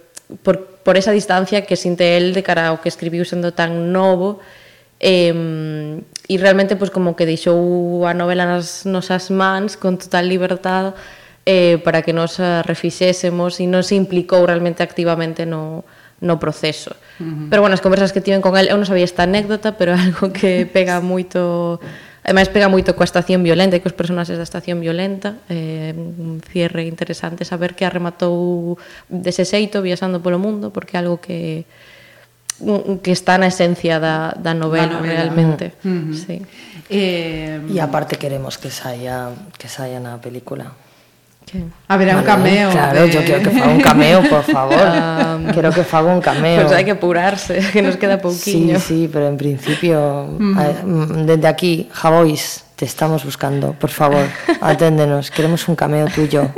por, 0.42 0.66
por 0.66 0.96
esa 0.96 1.10
distancia 1.10 1.66
que 1.66 1.76
sinte 1.76 2.16
el 2.16 2.32
de 2.32 2.42
cara 2.42 2.70
ao 2.70 2.78
que 2.78 2.88
escribiu 2.88 3.26
sendo 3.26 3.50
tan 3.50 3.90
novo, 3.90 4.38
eh, 5.00 5.98
e 6.30 6.34
realmente 6.38 6.76
pues, 6.76 6.94
como 6.94 7.16
que 7.18 7.26
deixou 7.26 8.06
a 8.06 8.14
novela 8.14 8.46
nas 8.46 8.86
nosas 8.86 9.34
mans 9.34 9.74
con 9.74 9.98
total 9.98 10.30
libertad 10.30 10.94
eh, 11.48 11.82
para 11.82 12.06
que 12.06 12.14
nos 12.14 12.38
refixésemos 12.38 13.58
e 13.58 13.66
non 13.66 13.82
se 13.82 13.98
implicou 13.98 14.46
realmente 14.46 14.86
activamente 14.86 15.48
no, 15.48 15.82
no 16.22 16.38
proceso. 16.38 16.94
Uh 17.18 17.26
-huh. 17.26 17.46
Pero 17.50 17.60
bueno, 17.64 17.74
as 17.74 17.82
conversas 17.82 18.14
que 18.14 18.22
tiven 18.22 18.44
con 18.44 18.54
el, 18.54 18.70
eu 18.70 18.78
non 18.78 18.86
sabía 18.86 19.08
esta 19.08 19.26
anécdota, 19.26 19.74
pero 19.74 19.96
algo 19.98 20.30
que 20.30 20.62
pega 20.76 21.02
moito 21.02 21.82
Ademais 22.30 22.46
pega 22.46 22.70
moito 22.70 22.94
coa 22.94 23.02
estación 23.02 23.42
violenta 23.42 23.74
e 23.74 23.82
cos 23.82 23.90
personaxes 23.90 24.38
da 24.38 24.46
estación 24.46 24.78
violenta. 24.78 25.42
Eh, 25.50 25.90
un 25.98 26.38
cierre 26.46 26.86
interesante 26.86 27.42
saber 27.42 27.74
que 27.74 27.82
a 27.82 27.90
rematou 27.90 28.78
dese 29.10 29.42
xeito 29.42 29.82
viaxando 29.82 30.22
polo 30.22 30.38
mundo, 30.38 30.70
porque 30.70 30.94
é 30.94 31.02
algo 31.02 31.18
que 31.18 31.66
que 33.02 33.10
está 33.10 33.34
na 33.34 33.50
esencia 33.50 33.98
da, 33.98 34.30
da 34.38 34.54
novela, 34.54 35.02
novela. 35.02 35.26
realmente. 35.26 35.74
Uh 35.82 35.90
-huh. 35.90 36.14
sí. 36.14 36.38
eh, 36.86 37.58
e 37.66 37.82
aparte 37.82 38.14
queremos 38.14 38.62
que 38.62 38.70
saia 38.70 39.34
que 39.58 39.66
saia 39.66 39.98
na 39.98 40.22
película. 40.22 40.70
Que? 41.46 41.64
Haberá 41.88 42.14
vale, 42.14 42.22
un 42.22 42.26
cameo. 42.26 42.70
Claro, 42.70 43.02
de... 43.02 43.10
yo 43.10 43.24
quiero 43.24 43.42
que 43.42 43.50
faga 43.50 43.72
un 43.72 43.80
cameo, 43.80 44.22
por 44.28 44.42
favor. 44.44 44.76
um, 45.36 45.52
quiero 45.52 45.70
que 45.72 45.82
faga 45.84 46.12
un 46.12 46.20
cameo. 46.20 46.62
Pues 46.62 46.72
hai 46.72 46.84
que 46.84 46.94
apurarse, 46.94 47.58
que 47.72 47.82
nos 47.82 47.96
queda 47.96 48.18
pouquiño. 48.22 48.78
Sí, 48.78 49.06
sí, 49.06 49.10
pero 49.10 49.26
en 49.26 49.36
principio, 49.36 50.30
mm. 50.38 50.58
a, 50.58 50.64
desde 51.26 51.48
aquí, 51.48 51.88
Javois, 51.90 52.64
te 52.76 52.84
estamos 52.84 53.24
buscando, 53.24 53.72
por 53.74 53.90
favor, 53.90 54.24
aténdenos, 54.60 55.30
queremos 55.30 55.66
un 55.68 55.74
cameo 55.74 56.06
tuyo. 56.06 56.48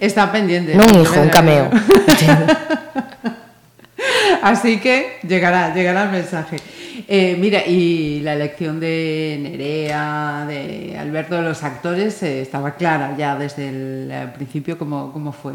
Está 0.00 0.30
pendiente. 0.30 0.74
No 0.74 0.86
un 0.86 1.00
hijo, 1.00 1.20
un 1.20 1.28
cameo. 1.28 1.70
Así 4.44 4.78
que 4.78 5.20
llegará, 5.26 5.72
llegará 5.74 6.04
el 6.04 6.10
mensaje. 6.10 6.56
Eh, 7.08 7.34
mira, 7.40 7.66
y 7.66 8.20
la 8.20 8.34
elección 8.34 8.78
de 8.78 9.38
Nerea, 9.40 10.44
de 10.46 10.98
Alberto, 10.98 11.36
de 11.36 11.42
los 11.42 11.62
actores, 11.62 12.22
eh, 12.22 12.42
estaba 12.42 12.74
clara 12.74 13.16
ya 13.16 13.36
desde 13.36 13.70
el 13.70 14.10
eh, 14.12 14.28
principio 14.34 14.76
cómo, 14.76 15.14
cómo 15.14 15.32
fue. 15.32 15.54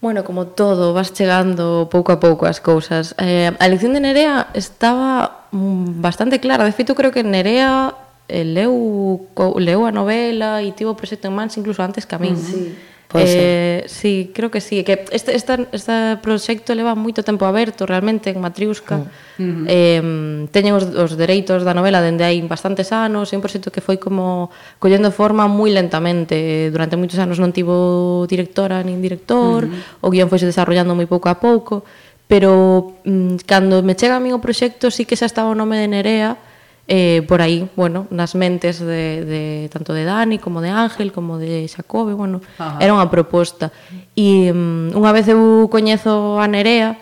Bueno, 0.00 0.24
como 0.24 0.48
todo, 0.48 0.92
vas 0.92 1.12
chegando 1.12 1.86
pouco 1.88 2.10
a 2.10 2.18
pouco 2.18 2.46
as 2.46 2.58
cousas. 2.58 3.14
Eh, 3.22 3.54
a 3.54 3.66
elección 3.66 3.94
de 3.94 4.00
Nerea 4.00 4.48
estaba 4.54 5.46
mm, 5.52 6.02
bastante 6.02 6.40
clara. 6.40 6.64
De 6.64 6.72
feito, 6.72 6.96
creo 6.96 7.12
que 7.12 7.22
Nerea 7.22 7.94
eh, 8.26 8.42
leu, 8.42 9.22
leu 9.62 9.86
a 9.86 9.94
novela 9.94 10.58
e 10.66 10.74
tivo 10.74 10.90
o 10.90 10.98
proxecto 10.98 11.30
en 11.30 11.38
mans 11.38 11.54
incluso 11.54 11.78
antes 11.86 12.10
que 12.10 12.16
a 12.16 12.18
min. 12.18 12.34
Sí. 12.34 12.74
Pode 13.12 13.24
eh, 13.28 13.84
ser. 13.84 13.90
sí, 13.90 14.30
creo 14.32 14.50
que 14.50 14.62
sí, 14.64 14.82
que 14.84 15.04
este 15.12 15.36
esta 15.36 15.60
esta 15.70 16.18
proxecto 16.24 16.72
leva 16.72 16.96
moito 16.96 17.20
tempo 17.20 17.44
aberto 17.44 17.84
realmente 17.84 18.32
en 18.32 18.40
Matriusca. 18.40 18.96
Mm. 18.96 19.04
Uh 19.04 19.44
-huh. 19.44 19.64
Eh, 19.68 20.02
teñen 20.48 20.72
os, 20.72 20.88
os 20.88 21.12
dereitos 21.20 21.60
da 21.60 21.76
novela 21.76 22.00
dende 22.00 22.24
hai 22.24 22.40
bastantes 22.48 22.88
anos, 22.88 23.28
é 23.28 23.36
un 23.36 23.44
proxecto 23.44 23.68
que 23.68 23.84
foi 23.84 24.00
como 24.00 24.48
collendo 24.80 25.12
forma 25.12 25.44
moi 25.44 25.68
lentamente. 25.68 26.72
Durante 26.72 26.96
moitos 26.96 27.20
anos 27.20 27.36
non 27.36 27.52
tivo 27.52 28.24
directora 28.24 28.80
nin 28.80 29.04
director, 29.04 29.68
mm. 29.68 29.68
Uh 29.68 29.76
-huh. 29.76 30.08
o 30.08 30.10
guión 30.10 30.32
foise 30.32 30.48
desarrollando 30.48 30.96
moi 30.96 31.04
pouco 31.04 31.28
a 31.28 31.36
pouco, 31.36 31.84
pero 32.24 32.96
mm, 33.04 33.44
cando 33.44 33.84
me 33.84 33.92
chega 33.92 34.16
a 34.16 34.24
min 34.24 34.32
o 34.32 34.40
proxecto 34.40 34.88
sí 34.88 35.04
que 35.04 35.20
xa 35.20 35.28
estaba 35.28 35.52
o 35.52 35.58
nome 35.58 35.76
de 35.76 35.86
Nerea, 35.92 36.32
mm 36.32 36.51
eh, 36.88 37.22
por 37.28 37.40
aí, 37.40 37.68
bueno, 37.76 38.06
nas 38.10 38.34
mentes 38.34 38.82
de, 38.82 39.24
de 39.24 39.42
tanto 39.70 39.94
de 39.94 40.04
Dani 40.04 40.38
como 40.38 40.60
de 40.60 40.70
Ángel 40.70 41.12
como 41.12 41.38
de 41.38 41.68
Xacobe, 41.68 42.14
bueno, 42.14 42.40
Ajá. 42.58 42.78
era 42.82 42.90
unha 42.90 43.06
proposta. 43.06 43.70
E 44.18 44.50
um, 44.50 44.90
mm, 44.90 44.98
unha 44.98 45.12
vez 45.14 45.30
eu 45.30 45.70
coñezo 45.70 46.42
a 46.42 46.46
Nerea, 46.50 46.98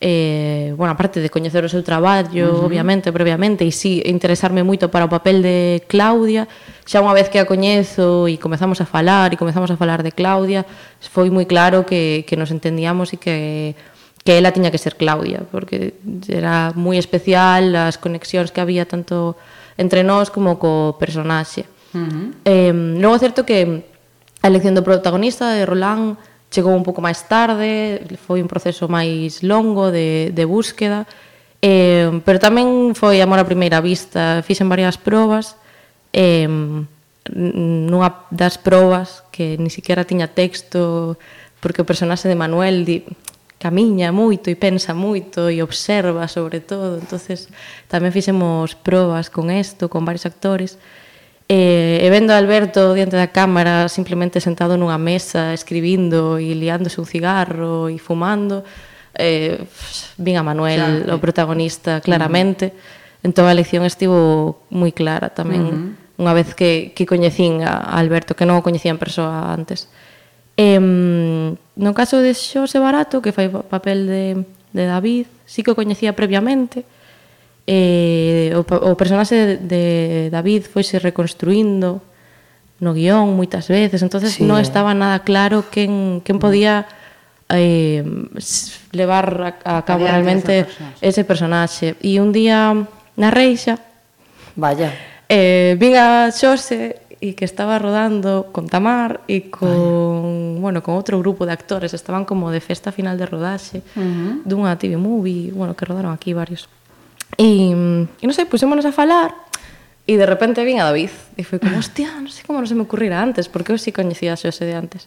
eh, 0.00 0.74
bueno, 0.76 0.92
aparte 0.92 1.20
de 1.20 1.28
coñecer 1.28 1.62
o 1.62 1.68
seu 1.68 1.84
traballo, 1.84 2.48
uh 2.48 2.56
-huh. 2.58 2.66
obviamente, 2.66 3.12
previamente, 3.12 3.68
e 3.68 3.70
si 3.70 4.00
sí, 4.00 4.08
interesarme 4.08 4.64
moito 4.64 4.88
para 4.88 5.04
o 5.04 5.12
papel 5.12 5.44
de 5.44 5.84
Claudia, 5.86 6.48
xa 6.88 7.04
unha 7.04 7.12
vez 7.12 7.28
que 7.28 7.38
a 7.38 7.44
coñezo 7.44 8.24
e 8.26 8.40
comezamos 8.40 8.80
a 8.80 8.86
falar, 8.88 9.30
e 9.30 9.36
comezamos 9.36 9.70
a 9.70 9.76
falar 9.76 10.00
de 10.02 10.10
Claudia, 10.10 10.64
foi 10.98 11.28
moi 11.28 11.44
claro 11.44 11.84
que, 11.84 12.24
que 12.24 12.34
nos 12.34 12.48
entendíamos 12.50 13.12
e 13.12 13.16
que 13.20 13.76
que 14.24 14.36
ela 14.36 14.52
tiña 14.52 14.70
que 14.70 14.78
ser 14.78 14.96
Claudia, 14.96 15.42
porque 15.50 15.94
era 16.28 16.72
moi 16.76 17.00
especial 17.00 17.72
as 17.76 17.96
conexións 17.96 18.52
que 18.52 18.60
había 18.60 18.84
tanto 18.84 19.36
entre 19.80 20.04
nós 20.04 20.28
como 20.28 20.60
co 20.60 21.00
personaxe. 21.00 21.64
Uh 21.90 22.06
-huh. 22.06 22.26
eh, 22.44 22.74
logo 23.00 23.16
é 23.16 23.22
certo 23.22 23.48
que 23.48 23.82
a 24.40 24.46
elección 24.48 24.76
do 24.76 24.84
protagonista 24.84 25.52
de 25.52 25.64
Roland 25.64 26.20
chegou 26.52 26.76
un 26.76 26.84
pouco 26.84 27.00
máis 27.00 27.24
tarde, 27.30 28.02
foi 28.26 28.42
un 28.42 28.50
proceso 28.50 28.90
máis 28.90 29.40
longo 29.40 29.88
de, 29.88 30.34
de 30.34 30.44
búsqueda, 30.44 31.06
eh, 31.62 32.10
pero 32.24 32.42
tamén 32.42 32.92
foi 32.92 33.22
amor 33.24 33.40
a 33.40 33.48
primeira 33.48 33.80
vista, 33.80 34.44
fixen 34.44 34.68
varias 34.68 34.98
probas, 35.00 35.56
eh, 36.12 36.48
nunha 37.30 38.10
das 38.34 38.58
probas 38.58 39.22
que 39.30 39.56
ni 39.56 39.70
siquiera 39.70 40.08
tiña 40.08 40.28
texto, 40.28 41.16
porque 41.60 41.84
o 41.84 41.88
personaxe 41.88 42.26
de 42.26 42.34
Manuel 42.34 42.84
di, 42.84 43.04
camiña 43.60 44.08
moito 44.08 44.48
e 44.48 44.56
pensa 44.56 44.96
moito 44.96 45.52
e 45.52 45.60
observa 45.60 46.24
sobre 46.32 46.64
todo. 46.64 46.96
entonces 46.96 47.52
tamén 47.92 48.08
fixemos 48.08 48.72
probas 48.72 49.28
con 49.28 49.52
isto, 49.52 49.92
con 49.92 50.08
varios 50.08 50.24
actores. 50.24 50.80
E, 51.44 52.00
e 52.00 52.08
vendo 52.08 52.32
a 52.32 52.40
Alberto 52.40 52.96
diante 52.96 53.20
da 53.20 53.28
cámara 53.28 53.92
simplemente 53.92 54.40
sentado 54.40 54.80
nunha 54.80 54.96
mesa 54.96 55.52
escribindo 55.52 56.40
e 56.40 56.56
liándose 56.56 57.04
un 57.04 57.08
cigarro 57.10 57.92
e 57.92 58.00
fumando, 58.00 58.64
eh, 59.12 59.60
vin 60.16 60.40
a 60.40 60.42
Manuel, 60.42 61.04
claro. 61.04 61.20
o 61.20 61.22
protagonista, 61.22 62.00
claramente. 62.00 62.72
Uh 62.72 62.72
-huh. 62.72 63.28
Entón 63.28 63.44
a 63.44 63.52
lección 63.52 63.84
estivo 63.84 64.64
moi 64.72 64.96
clara 64.96 65.28
tamén, 65.36 65.62
uh 65.68 65.76
-huh. 65.76 66.22
unha 66.24 66.32
vez 66.32 66.56
que, 66.56 66.96
que 66.96 67.04
coñecín 67.04 67.60
a 67.60 67.92
Alberto, 67.92 68.32
que 68.32 68.48
non 68.48 68.56
o 68.56 68.64
coñecía 68.64 68.88
en 68.88 68.96
persoa 68.96 69.52
antes. 69.52 69.84
Uh 69.84 70.09
Eh, 70.60 71.56
no 71.56 71.90
caso 71.96 72.20
de 72.20 72.36
Xosé 72.36 72.76
Barato, 72.76 73.24
que 73.24 73.32
fai 73.32 73.48
papel 73.48 74.04
de, 74.04 74.44
de 74.76 74.84
David, 74.84 75.24
sí 75.48 75.64
que 75.64 75.72
o 75.72 75.78
coñecía 75.78 76.12
previamente, 76.12 76.84
eh, 77.64 78.52
o, 78.52 78.60
o 78.68 78.92
personaxe 79.00 79.36
de, 79.36 79.56
de 79.56 79.84
David 80.28 80.68
foise 80.68 81.00
reconstruindo 81.00 82.04
no 82.80 82.92
guión 82.92 83.36
moitas 83.36 83.68
veces, 83.68 84.04
entonces 84.04 84.36
sí. 84.36 84.44
non 84.44 84.60
eh. 84.60 84.64
estaba 84.64 84.92
nada 84.92 85.24
claro 85.24 85.68
quen, 85.68 86.20
quen 86.24 86.36
mm. 86.36 86.44
podía 86.44 86.88
eh, 87.52 88.04
levar 88.92 89.56
a, 89.64 89.80
a 89.80 89.84
cabo 89.84 90.04
Había 90.04 90.20
realmente 90.20 90.68
ese 91.00 91.24
personaxe. 91.24 91.96
E 92.00 92.20
un 92.20 92.32
día 92.36 92.72
na 93.16 93.28
reixa, 93.32 93.80
Vaya. 94.56 94.92
Eh, 95.28 95.76
vin 95.78 95.96
a 95.96 96.32
Xose 96.32 97.09
e 97.20 97.36
que 97.36 97.44
estaba 97.44 97.76
rodando 97.76 98.48
con 98.48 98.64
Tamar 98.64 99.20
e 99.28 99.52
con, 99.52 100.56
Ay. 100.56 100.64
bueno, 100.64 100.80
con 100.80 100.96
outro 100.96 101.20
grupo 101.20 101.44
de 101.44 101.52
actores, 101.52 101.92
estaban 101.92 102.24
como 102.24 102.48
de 102.48 102.64
festa 102.64 102.96
final 102.96 103.20
de 103.20 103.28
rodaxe 103.28 103.84
uh 103.94 104.00
-huh. 104.00 104.32
dunha 104.48 104.72
TV 104.80 104.96
movie, 104.96 105.52
bueno, 105.52 105.76
que 105.76 105.84
rodaron 105.84 106.16
aquí 106.16 106.32
varios. 106.32 106.64
E, 107.36 107.70
e 107.70 108.24
non 108.24 108.32
sei, 108.32 108.48
pusémonos 108.48 108.88
a 108.88 108.92
falar 108.96 109.36
e 110.10 110.16
de 110.16 110.26
repente 110.26 110.64
vin 110.64 110.80
a 110.80 110.88
David 110.88 111.12
e 111.36 111.44
foi 111.44 111.60
como, 111.60 111.76
hostia, 111.78 112.10
non 112.18 112.32
sei 112.32 112.42
como 112.42 112.58
non 112.58 112.66
se 112.66 112.74
me 112.74 112.82
ocurrira 112.82 113.20
antes, 113.20 113.46
porque 113.46 113.70
eu 113.70 113.78
si 113.78 113.92
sí 113.92 113.94
coñecía 113.94 114.34
a 114.34 114.40
de 114.40 114.74
antes. 114.74 115.06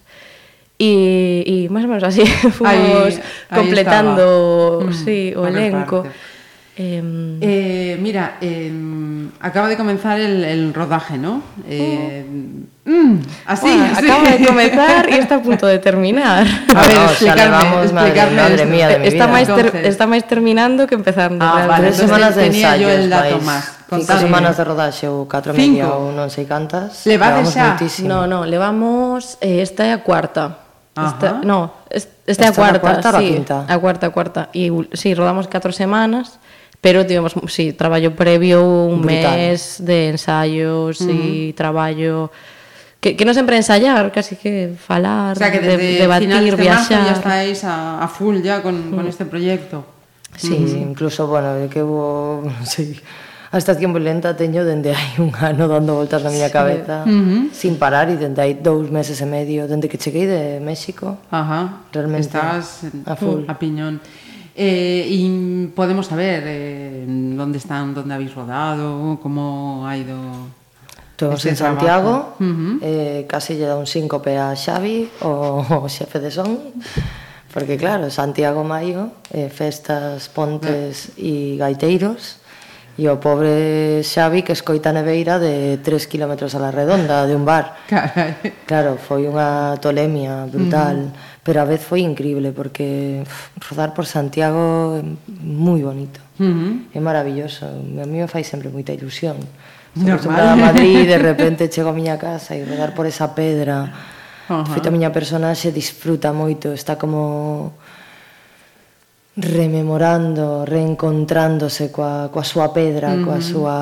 E, 0.78 1.44
e 1.44 1.56
máis 1.74 1.84
ou 1.86 1.92
menos 1.92 2.06
así 2.06 2.24
fomos 2.58 2.72
ahí, 2.72 3.20
completando 3.50 4.86
ahí 4.86 4.94
estaba. 4.94 5.04
sí, 5.04 5.20
mm, 5.34 5.40
o 5.40 5.44
elenco. 5.50 5.98
Parte. 6.08 6.33
Eh... 6.76 7.38
Eh, 7.42 7.98
mira, 8.02 8.38
eh, 8.42 8.72
acaba 9.40 9.70
de 9.70 9.78
comenzar 9.78 10.20
el, 10.20 10.44
el 10.44 10.74
rodaje, 10.74 11.18
¿no? 11.18 11.42
Uh. 11.66 12.64
Mm, 12.86 13.22
así, 13.46 13.68
bueno, 13.68 13.86
así, 13.96 14.06
Acaba 14.06 14.30
de 14.30 14.46
comenzar 14.46 15.10
y 15.10 15.14
está 15.14 15.36
a 15.36 15.42
punto 15.42 15.68
de 15.68 15.80
terminar. 15.80 16.46
A 16.76 16.82
ah, 16.82 16.88
ver, 16.88 16.98
no, 16.98 17.06
explicarme, 17.06 17.44
o 17.44 17.48
sea, 17.48 17.50
vamos, 17.50 17.86
explicarme 17.86 18.36
madre, 18.36 18.52
madre 18.52 18.66
mía 18.66 18.88
de 18.90 19.00
mi 19.00 19.08
está, 19.08 19.26
vida. 19.26 19.28
Más 19.28 19.42
Entonces... 19.42 19.72
ter, 19.72 19.86
está 19.86 20.08
más 20.08 20.28
terminando 20.28 20.88
que 20.88 20.96
empezando. 20.96 21.46
Ah, 21.46 21.66
vale, 21.66 21.88
tres 21.88 21.98
semanas 21.98 22.36
de 22.36 22.46
ensayos, 22.48 22.82
yo 22.82 22.90
el 22.90 23.10
dato 23.10 23.40
más. 23.40 23.80
Cinco 23.90 24.18
semanas 24.18 24.58
de 24.58 24.64
rodaxe 24.64 25.08
ou 25.08 25.30
catro 25.30 25.54
cinco. 25.54 25.70
media 25.70 25.94
ou 25.94 26.10
non 26.12 26.28
sei 26.28 26.50
cantas. 26.50 27.06
Levades 27.06 27.54
xa? 27.54 27.78
No, 28.10 28.26
no, 28.26 28.42
levamos 28.42 29.38
eh, 29.38 29.62
esta 29.62 29.86
é 29.86 29.94
a 29.94 30.02
cuarta. 30.02 30.66
Esta, 30.98 31.46
no, 31.46 31.86
esta, 32.26 32.46
é 32.46 32.48
a 32.50 32.54
cuarta, 32.54 32.78
a 32.78 32.82
cuarta 32.82 33.10
sí, 33.14 33.16
a 33.16 33.22
quinta. 33.22 33.58
A 33.70 33.76
cuarta, 33.78 34.04
a 34.08 34.12
cuarta. 34.12 34.42
E 34.50 34.74
sí, 34.98 35.14
rodamos 35.14 35.46
catro 35.46 35.70
semanas 35.70 36.42
pero 36.84 37.06
digamos, 37.08 37.32
sí, 37.48 37.72
traballo 37.72 38.14
previo 38.14 38.60
un 38.60 39.02
Brutal. 39.02 39.40
mes 39.40 39.80
de 39.80 40.10
ensaios 40.10 41.00
uh 41.00 41.08
-huh. 41.08 41.48
e 41.48 41.56
traballo 41.56 42.28
que, 43.00 43.16
que 43.16 43.24
non 43.24 43.32
sempre 43.32 43.56
ensayar, 43.56 44.12
casi 44.12 44.36
que 44.36 44.76
falar, 44.76 45.36
o 45.36 45.40
sea, 45.40 45.48
que 45.48 45.64
desde 45.64 45.80
de, 45.80 46.04
debatir, 46.04 46.56
viaxar. 46.60 47.08
Ya 47.08 47.16
estáis 47.16 47.64
a, 47.64 48.04
a 48.04 48.08
full 48.12 48.44
ya 48.44 48.60
con, 48.60 48.92
mm. 48.92 48.96
con 48.96 49.04
este 49.08 49.24
proyecto. 49.24 49.84
Sí, 50.36 50.56
mm. 50.56 50.68
sí, 50.68 50.78
incluso, 50.80 51.28
bueno, 51.28 51.56
de 51.56 51.68
que 51.72 51.84
hubo... 51.84 52.44
Sí. 52.64 53.00
A 53.54 53.62
estación 53.62 53.94
violenta 53.94 54.34
teño 54.34 54.66
dende 54.66 54.98
hai 54.98 55.22
un 55.22 55.30
ano 55.38 55.70
dando 55.70 55.94
voltas 55.94 56.26
na 56.26 56.34
miña 56.34 56.50
sí. 56.50 56.58
cabeza 56.58 57.06
uh 57.06 57.14
-huh. 57.14 57.54
sin 57.54 57.78
parar 57.78 58.10
e 58.10 58.18
dende 58.18 58.42
hai 58.42 58.58
dous 58.58 58.90
meses 58.90 59.22
e 59.22 59.30
medio 59.30 59.70
dende 59.70 59.86
que 59.86 60.02
cheguei 60.02 60.26
de 60.26 60.58
México 60.58 61.22
Ajá. 61.30 61.86
realmente 61.94 62.34
Estás 62.34 62.82
a 63.06 63.14
full 63.14 63.46
a 63.46 63.54
piñón 63.62 64.02
Eh, 64.56 65.10
e 65.10 65.20
podemos 65.74 66.06
saber 66.06 66.46
eh, 66.46 67.06
onde 67.10 67.58
están, 67.58 67.98
onde 67.98 68.14
habéis 68.14 68.38
rodado, 68.38 69.18
como 69.18 69.86
ha 69.88 69.98
ido... 69.98 70.18
Estuvemos 71.14 71.46
en 71.46 71.58
Santiago, 71.58 72.36
uh 72.38 72.44
-huh. 72.44 72.78
eh, 72.82 73.26
casi 73.30 73.58
lle 73.58 73.70
dá 73.70 73.78
un 73.78 73.90
síncope 73.90 74.38
a 74.38 74.54
Xavi, 74.54 75.10
o, 75.26 75.62
o 75.86 75.90
xefe 75.90 76.22
de 76.22 76.30
son, 76.30 76.58
porque 77.54 77.78
claro, 77.78 78.10
Santiago 78.10 78.66
Maio, 78.66 79.14
eh, 79.34 79.50
festas, 79.50 80.30
pontes 80.30 81.14
e 81.18 81.22
uh 81.22 81.58
-huh. 81.58 81.58
gaiteiros, 81.58 82.44
E 82.94 83.10
o 83.10 83.18
pobre 83.18 84.06
Xavi 84.06 84.46
que 84.46 84.54
escoita 84.54 84.94
a 84.94 84.98
neveira 85.02 85.42
de 85.42 85.82
3 85.82 86.06
km 86.06 86.46
a 86.46 86.60
la 86.62 86.70
redonda 86.70 87.26
de 87.26 87.34
un 87.34 87.42
bar. 87.42 87.74
Carai. 87.90 88.38
Claro, 88.70 89.02
foi 89.02 89.26
unha 89.26 89.82
tolemia 89.82 90.46
brutal. 90.46 90.98
Uh 91.02 91.10
-huh 91.10 91.33
pero 91.44 91.60
a 91.60 91.68
vez 91.68 91.84
foi 91.84 92.00
increíble 92.00 92.56
porque 92.56 93.20
uf, 93.22 93.52
rodar 93.68 93.92
por 93.92 94.08
Santiago 94.08 94.96
é 94.96 95.04
moi 95.44 95.84
bonito. 95.84 96.24
Uh 96.40 96.48
-huh. 96.48 96.74
É 96.96 97.00
maravilloso, 97.04 97.68
a 97.68 98.08
mí 98.08 98.24
me 98.24 98.32
fai 98.32 98.48
sempre 98.48 98.72
moita 98.72 98.96
ilusión. 98.96 99.36
Normal. 99.94 100.48
a 100.48 100.56
Madrid, 100.56 101.06
de 101.06 101.20
repente 101.30 101.70
chego 101.70 101.92
a 101.92 101.98
miña 101.98 102.18
casa 102.18 102.56
e 102.56 102.64
rodar 102.64 102.96
por 102.96 103.06
esa 103.06 103.36
pedra. 103.36 103.92
Uh 104.48 104.64
-huh. 104.64 104.72
Feito 104.72 104.88
a 104.88 104.96
miña 104.96 105.12
personaxe 105.12 105.76
disfruta 105.76 106.32
moito, 106.32 106.72
está 106.72 106.96
como 106.96 107.76
rememorando, 109.36 110.64
reencontrándose 110.64 111.92
coa, 111.92 112.32
coa 112.32 112.48
súa 112.48 112.72
pedra, 112.72 113.12
uh 113.12 113.20
-huh. 113.20 113.26
coa 113.28 113.40
súa, 113.44 113.78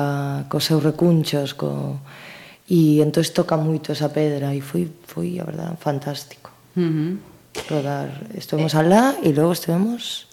cos 0.50 0.66
seus 0.66 0.82
recunchos, 0.82 1.54
co... 1.54 2.02
e 2.66 2.98
entón 2.98 3.22
toca 3.30 3.54
moito 3.54 3.94
esa 3.94 4.10
pedra 4.10 4.50
e 4.50 4.58
foi, 4.58 4.90
foi 5.06 5.38
a 5.38 5.44
verdade, 5.46 5.78
fantástico. 5.78 6.50
Uh 6.74 6.82
-huh 6.82 7.31
rodar. 7.68 8.08
Estuvemos 8.34 8.74
eh, 8.74 8.80
alá 8.80 9.14
e 9.22 9.32
logo 9.32 9.52
estuvemos 9.52 10.30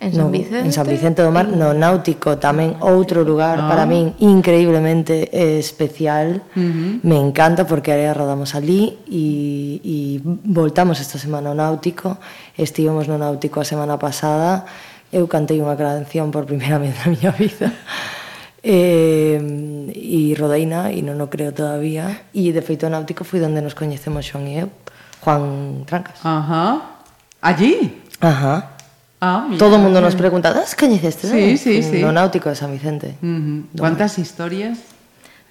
en 0.00 0.12
San 0.12 0.30
Vicente, 0.30 0.58
no, 0.58 0.66
en 0.66 0.72
San 0.72 0.86
Vicente 0.86 1.22
do 1.22 1.30
Mar, 1.30 1.48
no 1.48 1.72
Náutico, 1.72 2.36
tamén 2.36 2.76
outro 2.84 3.24
lugar 3.24 3.56
ah. 3.56 3.68
para 3.70 3.88
min 3.88 4.12
increíblemente 4.20 5.32
eh, 5.32 5.56
especial. 5.56 6.44
Uh 6.52 6.60
-huh. 6.60 6.92
Me 7.00 7.16
encanta 7.16 7.64
porque 7.64 7.94
aí 7.94 8.04
rodamos 8.12 8.52
ali 8.52 9.00
e, 9.08 9.80
e 9.80 9.96
voltamos 10.44 11.00
esta 11.00 11.16
semana 11.16 11.50
ao 11.50 11.56
Náutico. 11.56 12.20
Estivemos 12.58 13.08
no 13.08 13.16
Náutico 13.16 13.60
a 13.60 13.66
semana 13.66 13.96
pasada. 13.96 14.68
Eu 15.08 15.24
cantei 15.30 15.62
unha 15.62 15.78
canción 15.78 16.28
por 16.28 16.44
primeira 16.44 16.76
vez 16.76 16.92
na 17.00 17.06
miña 17.08 17.32
vida. 17.32 17.72
Eh, 18.66 19.36
e 19.92 20.32
rodeina 20.40 20.88
e 20.88 21.04
non 21.04 21.20
o 21.20 21.28
creo 21.28 21.52
todavía 21.52 22.32
e 22.32 22.48
de 22.48 22.64
feito 22.64 22.88
o 22.88 22.92
náutico 22.92 23.20
foi 23.20 23.44
onde 23.44 23.60
nos 23.60 23.76
coñecemos 23.76 24.24
Xoan 24.24 24.48
e 24.48 24.64
eu 24.64 24.72
Juan 25.24 25.84
Trancas. 25.86 26.20
Ajá. 26.22 26.82
Allí? 27.40 28.02
Ajá. 28.20 28.70
Ah, 29.20 29.46
mira, 29.48 29.58
Todo 29.58 29.76
o 29.76 29.78
mundo 29.78 30.00
nos 30.00 30.14
pregunta, 30.14 30.52
ah, 30.52 30.60
das 30.60 30.76
coñeces? 30.76 31.16
Sí, 31.16 31.56
eh, 31.56 31.56
sí, 31.56 31.82
sí. 31.82 31.98
No 32.04 32.12
náutico 32.12 32.52
de 32.52 32.56
San 32.56 32.72
Vicente. 32.72 33.16
Uh 33.24 33.26
-huh. 33.26 33.64
Cuántas 33.78 34.18
historias? 34.18 34.76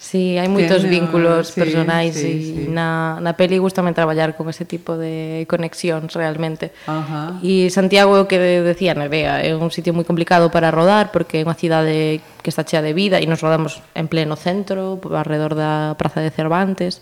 Sí, 0.03 0.35
hai 0.35 0.51
moitos 0.51 0.83
vínculos 0.83 1.55
sí, 1.55 1.63
personais 1.63 2.11
sí, 2.11 2.27
e 2.27 2.33
sí. 2.43 2.53
na, 2.67 3.23
na 3.23 3.39
peli 3.39 3.55
gustame 3.55 3.95
traballar 3.95 4.35
con 4.35 4.51
ese 4.51 4.67
tipo 4.67 4.99
de 4.99 5.47
conexións 5.47 6.11
realmente. 6.11 6.75
Ajá. 6.91 7.39
E 7.39 7.71
Santiago, 7.71 8.19
o 8.19 8.27
que 8.27 8.35
decía 8.35 8.99
Nerea, 8.99 9.39
é 9.39 9.55
un 9.55 9.71
sitio 9.71 9.95
moi 9.95 10.03
complicado 10.03 10.51
para 10.51 10.75
rodar 10.75 11.15
porque 11.15 11.39
é 11.39 11.47
unha 11.47 11.55
cidade 11.55 12.19
que 12.43 12.51
está 12.51 12.67
chea 12.67 12.83
de 12.83 12.91
vida 12.91 13.23
e 13.23 13.25
nos 13.31 13.39
rodamos 13.39 13.79
en 13.95 14.11
pleno 14.11 14.35
centro, 14.35 14.99
alrededor 15.07 15.55
da 15.55 15.95
Praza 15.95 16.19
de 16.19 16.35
Cervantes, 16.35 16.99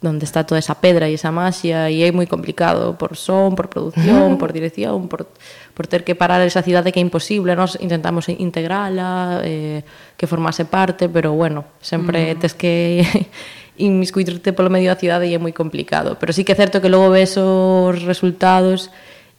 donde 0.00 0.24
está 0.24 0.44
toda 0.44 0.58
esa 0.58 0.80
pedra 0.80 1.08
e 1.08 1.14
esa 1.14 1.28
maxia 1.28 1.92
e 1.92 2.00
é 2.00 2.08
moi 2.08 2.24
complicado 2.24 2.96
por 2.96 3.20
son, 3.20 3.52
por 3.52 3.68
produción, 3.68 4.40
por 4.40 4.56
dirección, 4.56 5.12
por, 5.12 5.28
por 5.76 5.84
ter 5.84 6.08
que 6.08 6.16
parar 6.16 6.40
esa 6.40 6.64
cidade 6.64 6.88
que 6.88 7.00
é 7.00 7.04
imposible, 7.04 7.52
nós 7.52 7.76
intentamos 7.76 8.32
integrala, 8.32 9.44
eh, 9.44 9.84
que 10.16 10.24
formase 10.24 10.64
parte, 10.64 11.12
pero 11.12 11.36
bueno, 11.36 11.68
sempre 11.84 12.32
uh 12.32 12.32
-huh. 12.32 12.40
tes 12.40 12.56
que 12.56 13.04
inmiscuirte 13.76 14.56
polo 14.56 14.72
medio 14.72 14.88
da 14.88 14.96
cidade 14.96 15.28
e 15.28 15.36
é 15.36 15.40
moi 15.40 15.52
complicado, 15.52 16.16
pero 16.16 16.32
sí 16.32 16.48
que 16.48 16.56
é 16.56 16.58
certo 16.58 16.80
que 16.80 16.88
logo 16.88 17.12
ves 17.12 17.36
os 17.36 18.00
resultados 18.00 18.88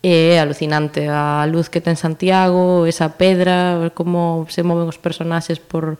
é 0.02 0.42
alucinante 0.42 1.10
a 1.10 1.46
luz 1.46 1.70
que 1.70 1.82
ten 1.82 1.98
Santiago, 1.98 2.86
esa 2.90 3.18
pedra, 3.18 3.90
como 3.94 4.46
se 4.50 4.62
moven 4.62 4.90
os 4.90 5.02
personaxes 5.02 5.58
por 5.58 5.98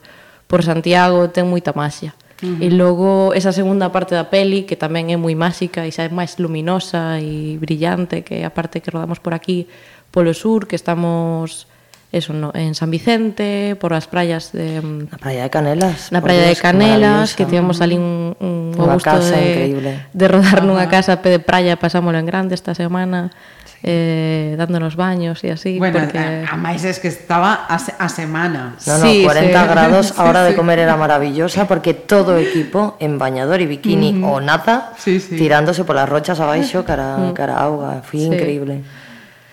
por 0.52 0.60
Santiago, 0.60 1.32
ten 1.32 1.48
moita 1.48 1.72
maxia. 1.72 2.12
Uh 2.42 2.58
-huh. 2.58 2.66
E 2.66 2.68
logo 2.74 3.32
esa 3.38 3.54
segunda 3.54 3.94
parte 3.94 4.18
da 4.18 4.26
peli 4.28 4.66
que 4.66 4.74
tamén 4.74 5.14
é 5.14 5.16
moi 5.16 5.38
máxica 5.38 5.86
e 5.86 5.94
xa 5.94 6.04
é 6.04 6.10
máis 6.10 6.36
luminosa 6.42 7.22
e 7.22 7.56
brillante 7.62 8.26
que 8.26 8.42
a 8.42 8.50
parte 8.50 8.82
que 8.82 8.90
rodamos 8.90 9.22
por 9.22 9.32
aquí 9.32 9.70
polo 10.10 10.34
sur 10.34 10.66
que 10.66 10.76
estamos 10.76 11.70
eso 12.12 12.34
no, 12.34 12.52
en 12.54 12.74
San 12.74 12.90
Vicente, 12.90 13.74
por 13.80 13.96
as 13.96 14.04
praias 14.04 14.52
de... 14.52 14.84
Na 14.84 15.16
praia 15.16 15.48
de 15.48 15.50
Canelas. 15.50 16.12
Na 16.12 16.20
praia 16.20 16.44
de 16.44 16.56
Canelas, 16.60 17.32
que 17.32 17.48
tivemos 17.48 17.80
ali 17.80 17.96
un, 17.96 18.36
un 18.36 18.76
gusto 18.76 19.00
casa, 19.00 19.40
de, 19.40 19.48
increíble. 19.48 19.92
de 20.12 20.26
rodar 20.28 20.60
ah, 20.60 20.66
nunha 20.68 20.92
casa 20.92 21.16
de 21.16 21.40
praia, 21.40 21.80
pasámolo 21.80 22.20
en 22.20 22.28
grande 22.28 22.52
esta 22.52 22.76
semana, 22.76 23.32
eh, 23.80 24.54
dándonos 24.60 24.92
baños 24.92 25.40
e 25.40 25.56
así. 25.56 25.80
Bueno, 25.80 26.04
porque... 26.04 26.20
a, 26.20 26.52
a 26.52 26.56
máis 26.60 26.84
es 26.84 27.00
que 27.00 27.08
estaba 27.08 27.64
a, 27.64 27.80
a 27.80 28.08
semana. 28.12 28.76
No, 28.84 28.94
no, 29.00 29.04
sí, 29.08 29.24
40 29.24 29.48
sí. 29.48 29.68
grados, 29.72 30.06
a 30.20 30.28
hora 30.28 30.44
de 30.44 30.52
comer 30.52 30.84
era 30.84 31.00
maravillosa, 31.00 31.64
porque 31.64 31.96
todo 31.96 32.36
o 32.36 32.38
equipo 32.38 33.00
en 33.00 33.16
bañador 33.16 33.64
e 33.64 33.66
bikini 33.66 34.12
mm 34.12 34.20
-hmm. 34.20 34.28
o 34.28 34.44
nata, 34.44 34.92
sí, 35.00 35.16
sí. 35.16 35.40
tirándose 35.40 35.88
polas 35.88 36.12
rochas 36.12 36.36
abaixo 36.44 36.84
cara, 36.84 37.32
cara 37.32 37.56
a 37.56 37.64
auga, 37.64 38.04
foi 38.04 38.20
sí. 38.20 38.28
increíble. 38.28 38.84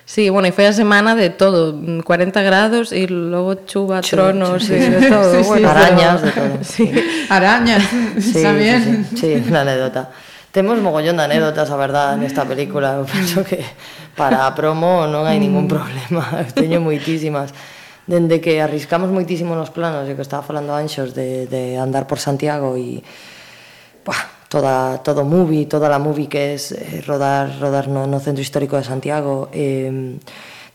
Sí, 0.10 0.34
bueno, 0.34 0.50
e 0.50 0.54
foi 0.58 0.66
a 0.66 0.74
semana 0.74 1.14
de 1.14 1.30
todo, 1.30 1.78
40 1.78 2.42
grados 2.42 2.90
e 2.90 3.06
logo 3.06 3.70
chuva, 3.70 4.02
tronos 4.02 4.66
sí, 4.66 4.74
e 4.74 4.90
de 4.90 5.06
todo, 5.06 5.38
sí, 5.38 5.46
bueno, 5.46 5.70
sí, 5.70 5.78
arañas, 5.78 6.18
de 6.26 6.32
todo. 6.34 6.56
Sí. 6.66 6.86
Arañas, 7.30 7.84
sí, 8.18 8.42
tamén. 8.42 9.06
Sí, 9.06 9.22
sí, 9.22 9.38
sí, 9.38 9.46
una 9.46 9.62
anécdota. 9.62 10.10
Temos 10.50 10.82
mogollón 10.82 11.22
de 11.22 11.30
anécdotas, 11.30 11.70
a 11.70 11.78
verdad, 11.78 12.18
nesta 12.18 12.42
película. 12.42 12.98
Eu 13.02 13.06
penso 13.06 13.46
que 13.46 13.62
para 14.18 14.50
a 14.50 14.58
promo 14.58 15.06
non 15.06 15.30
hai 15.30 15.38
ningún 15.38 15.70
mm. 15.70 15.74
problema. 15.78 16.26
Eu 16.42 16.50
teño 16.58 16.82
moitísimas. 16.82 17.54
Dende 18.10 18.42
que 18.42 18.66
arriscamos 18.66 19.14
moitísimo 19.14 19.54
nos 19.54 19.70
planos, 19.70 20.10
e 20.10 20.18
que 20.18 20.26
estaba 20.26 20.42
falando 20.42 20.74
Anxos 20.74 21.14
de, 21.14 21.46
de 21.46 21.78
andar 21.78 22.10
por 22.10 22.18
Santiago 22.18 22.74
e... 22.82 23.06
Buah, 24.02 24.39
toda 24.50 24.98
todo 25.06 25.24
movie, 25.24 25.66
toda 25.66 25.88
la 25.88 26.00
movie 26.00 26.28
que 26.28 26.54
es 26.56 26.74
eh, 26.74 27.02
rodar 27.06 27.62
rodar 27.62 27.88
no, 27.88 28.08
no 28.08 28.20
centro 28.20 28.42
histórico 28.42 28.76
de 28.76 28.84
Santiago. 28.84 29.50
Eh, 29.54 30.18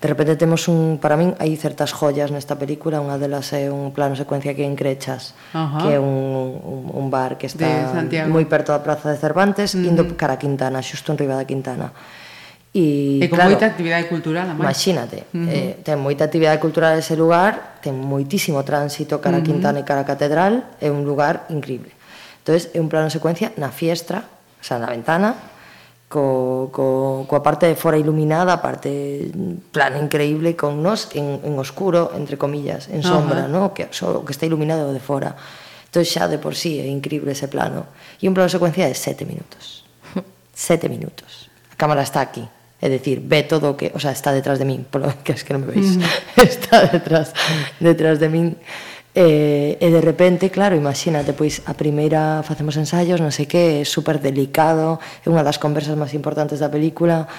de 0.04 0.08
repente 0.08 0.36
temos 0.36 0.68
un, 0.68 0.98
para 1.00 1.16
min 1.16 1.32
hai 1.40 1.56
certas 1.56 1.96
joyas 1.96 2.28
nesta 2.28 2.60
película, 2.60 3.00
unha 3.00 3.16
delas 3.16 3.56
é 3.56 3.72
un 3.72 3.88
plano 3.96 4.12
secuencia 4.12 4.52
que 4.52 4.60
en 4.60 4.76
Crechas, 4.76 5.32
Ajá. 5.56 5.80
que 5.80 5.96
é 5.96 5.98
un, 5.98 6.60
un, 6.60 6.82
un 6.92 7.06
bar 7.08 7.40
que 7.40 7.48
está 7.48 7.88
moi 8.28 8.44
perto 8.44 8.76
da 8.76 8.84
Praza 8.84 9.08
de 9.08 9.16
Cervantes, 9.16 9.72
mm. 9.72 9.88
indo 9.88 10.04
cara 10.12 10.36
a 10.36 10.40
Quintana, 10.40 10.84
xusto 10.84 11.16
en 11.16 11.24
riba 11.24 11.40
da 11.40 11.48
Quintana. 11.48 11.88
E, 12.76 13.16
e 13.16 13.32
con 13.32 13.40
claro, 13.40 13.56
moita 13.56 13.64
actividade 13.64 14.04
cultural, 14.12 14.44
amai. 14.44 14.68
Imagínate, 14.68 15.24
uh 15.32 15.40
-huh. 15.40 15.48
eh, 15.48 15.72
ten 15.80 15.96
moita 15.96 16.28
actividade 16.28 16.60
cultural 16.60 16.92
ese 17.00 17.16
lugar, 17.16 17.80
ten 17.80 17.96
moitísimo 17.96 18.60
tránsito 18.60 19.24
cara 19.24 19.40
a 19.40 19.46
Quintana 19.46 19.80
uh 19.80 19.80
-huh. 19.80 19.88
e 19.88 19.88
cara 19.88 20.04
a 20.04 20.08
Catedral, 20.12 20.76
é 20.84 20.92
un 20.92 21.08
lugar 21.08 21.48
increíble. 21.48 21.93
Entonces, 22.44 22.68
é 22.76 22.78
un 22.78 22.92
plano 22.92 23.08
secuencia 23.08 23.56
na 23.56 23.72
fiestra, 23.72 24.28
o 24.60 24.64
sea, 24.64 24.76
na 24.76 24.92
ventana, 24.92 25.32
co, 26.12 26.68
co, 26.68 27.24
coa 27.24 27.40
parte 27.40 27.64
de 27.64 27.72
fora 27.72 27.96
iluminada, 27.96 28.52
a 28.52 28.60
parte 28.60 29.32
mm, 29.32 29.72
plano 29.72 29.96
increíble 29.96 30.52
con 30.52 30.84
nos 30.84 31.08
en, 31.16 31.40
en 31.40 31.56
oscuro, 31.56 32.12
entre 32.12 32.36
comillas, 32.36 32.92
en 32.92 33.00
sombra, 33.00 33.48
uh 33.48 33.48
-huh. 33.48 33.72
no? 33.72 33.72
que, 33.72 33.88
so, 33.96 34.20
que 34.28 34.36
está 34.36 34.44
iluminado 34.44 34.92
de 34.92 35.00
fora. 35.00 35.32
Entón 35.88 36.04
xa 36.04 36.28
de 36.28 36.36
por 36.36 36.52
sí 36.52 36.84
é 36.84 36.86
increíble 36.90 37.32
ese 37.32 37.48
plano. 37.48 37.88
E 38.20 38.28
un 38.28 38.36
plano 38.36 38.52
secuencia 38.52 38.84
de 38.84 38.92
sete 38.92 39.24
minutos. 39.24 39.88
sete 40.52 40.92
minutos. 40.92 41.48
A 41.72 41.80
cámara 41.80 42.04
está 42.04 42.20
aquí. 42.20 42.44
É 42.84 42.92
dicir, 42.92 43.24
ve 43.24 43.48
todo 43.48 43.72
o 43.72 43.76
que... 43.80 43.88
O 43.96 44.00
sea, 44.02 44.12
está 44.12 44.36
detrás 44.36 44.60
de 44.60 44.68
min, 44.68 44.84
polo 44.84 45.08
que 45.24 45.32
es 45.32 45.40
que 45.40 45.56
non 45.56 45.64
me 45.64 45.72
veis. 45.72 45.96
Uh 45.96 46.04
-huh. 46.04 46.44
está 46.44 46.84
detrás, 46.92 47.32
detrás 47.80 48.20
de 48.20 48.28
min. 48.28 48.60
E, 49.14 49.78
e 49.78 49.88
de 49.94 50.02
repente, 50.02 50.50
claro, 50.50 50.74
imagínate, 50.74 51.38
pois 51.38 51.62
a 51.70 51.78
primeira 51.78 52.42
facemos 52.42 52.74
ensaios, 52.74 53.22
non 53.22 53.30
sei 53.30 53.46
que, 53.46 53.80
é 53.80 53.86
super 53.86 54.18
delicado, 54.18 54.98
é 55.22 55.30
unha 55.30 55.46
das 55.46 55.62
conversas 55.62 55.94
máis 55.94 56.18
importantes 56.18 56.58
da 56.58 56.66
película, 56.66 57.30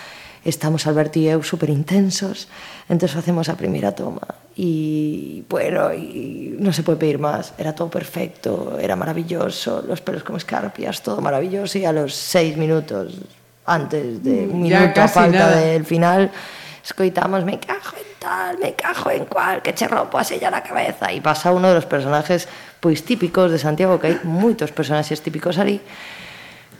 estamos 0.47 0.87
Alberto 0.87 1.19
e 1.19 1.27
eu 1.27 1.43
super 1.43 1.67
intensos, 1.67 2.47
entón 2.87 3.11
facemos 3.11 3.51
a 3.51 3.59
primeira 3.59 3.91
toma 3.91 4.45
e, 4.55 5.43
bueno, 5.51 5.91
e 5.91 6.55
non 6.63 6.71
se 6.71 6.79
pode 6.79 6.95
pedir 6.95 7.19
máis, 7.19 7.51
era 7.59 7.75
todo 7.75 7.91
perfecto, 7.91 8.79
era 8.79 8.95
maravilloso, 8.95 9.83
los 9.83 9.99
pelos 9.99 10.23
como 10.23 10.39
escarpias, 10.39 11.03
todo 11.03 11.19
maravilloso 11.19 11.75
e 11.75 11.83
a 11.83 11.91
los 11.91 12.15
seis 12.15 12.55
minutos 12.55 13.19
antes 13.67 14.23
de 14.23 14.47
un 14.47 14.63
mm, 14.63 14.71
minuto 14.71 15.03
a 15.03 15.11
falta 15.11 15.51
nada. 15.51 15.59
del 15.59 15.83
final, 15.83 16.31
escoitamos, 16.79 17.43
me 17.43 17.59
cajo 17.59 17.99
en 17.99 18.14
tal, 18.25 18.57
me 18.57 18.73
cajo 18.73 19.11
en 19.11 19.25
cual, 19.25 19.61
que 19.61 19.77
che 19.77 19.87
rompo 19.87 20.17
a 20.17 20.25
sella 20.25 20.49
na 20.49 20.65
cabeza. 20.65 21.13
E 21.13 21.21
pasa 21.21 21.53
a 21.53 21.53
uno 21.53 21.69
dos 21.69 21.85
personajes 21.85 22.49
pois 22.81 23.05
típicos 23.05 23.53
de 23.53 23.61
Santiago, 23.61 24.01
que 24.01 24.09
hai 24.09 24.17
moitos 24.25 24.73
personaxes 24.73 25.21
típicos 25.21 25.61
ali, 25.61 25.77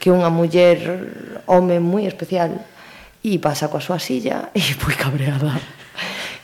que 0.02 0.10
unha 0.10 0.26
muller, 0.26 0.82
home 1.46 1.78
moi 1.78 2.10
especial, 2.10 2.50
e 3.22 3.38
pasa 3.38 3.70
coa 3.70 3.82
súa 3.82 4.02
silla 4.02 4.50
e 4.50 4.60
foi 4.74 4.98
cabreada. 4.98 5.54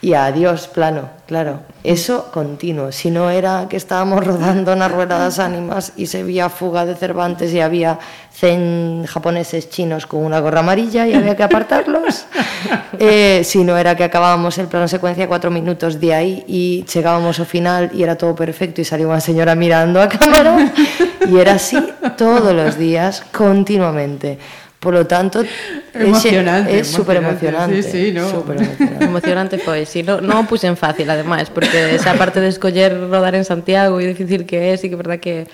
Y 0.03 0.15
adiós 0.15 0.67
plano, 0.67 1.11
claro. 1.27 1.61
Eso 1.85 2.31
continuo. 2.33 2.91
Si 2.91 3.11
no 3.11 3.31
era 3.31 3.67
que 3.71 3.77
estábamos 3.77 4.27
rodando 4.27 4.75
na 4.75 4.91
Rueda 4.91 5.15
das 5.15 5.39
Ánimas 5.39 5.95
y 5.95 6.11
se 6.11 6.27
veía 6.27 6.51
fuga 6.51 6.83
de 6.83 6.99
Cervantes 6.99 7.55
y 7.55 7.63
había 7.63 8.03
100 8.35 9.07
japoneses 9.07 9.71
chinos 9.71 10.07
con 10.07 10.27
una 10.27 10.43
gorra 10.43 10.61
amarilla 10.61 11.07
y 11.07 11.15
había 11.15 11.37
que 11.39 11.47
apartarlos. 11.47 12.27
eh, 12.99 13.43
si 13.47 13.63
no 13.63 13.79
era 13.79 13.95
que 13.95 14.03
acabábamos 14.03 14.59
el 14.59 14.67
plano 14.67 14.89
secuencia 14.89 15.29
cuatro 15.29 15.51
minutos 15.51 16.01
de 16.03 16.15
aí 16.15 16.45
y 16.51 16.85
llegábamos 16.93 17.39
ao 17.39 17.47
final 17.47 17.95
y 17.95 18.03
era 18.03 18.19
todo 18.19 18.35
perfecto 18.35 18.83
y 18.83 18.85
salió 18.85 19.07
unha 19.07 19.23
señora 19.23 19.55
mirando 19.55 20.03
a 20.03 20.11
cámara 20.11 20.59
y 21.31 21.39
era 21.39 21.63
así 21.63 21.79
todos 22.19 22.51
los 22.51 22.75
días, 22.75 23.23
continuamente. 23.31 24.39
Por 24.83 24.95
lo 24.95 25.07
tanto, 25.07 25.45
emocionante, 25.95 26.75
é 26.75 26.83
super 26.83 27.23
emocionante. 27.23 27.87
Sí, 27.87 28.11
sí, 28.11 28.13
no. 28.13 28.27
super 28.29 28.59
emocionante. 28.59 29.05
emocionante 29.05 29.55
foi, 29.63 29.87
si 29.87 30.03
sí, 30.03 30.03
no, 30.03 30.19
non 30.19 30.43
o 30.43 30.45
puxen 30.51 30.75
fácil 30.75 31.07
ademais, 31.07 31.55
porque 31.55 31.95
esa 31.95 32.19
parte 32.19 32.43
de 32.43 32.51
escoller 32.51 32.91
rodar 32.91 33.39
en 33.39 33.47
Santiago 33.47 34.03
e 34.03 34.11
difícil 34.11 34.43
que 34.43 34.75
é, 34.75 34.75
sí 34.75 34.91
que 34.91 34.99
é 34.99 35.01
verdad 35.01 35.23
que 35.23 35.47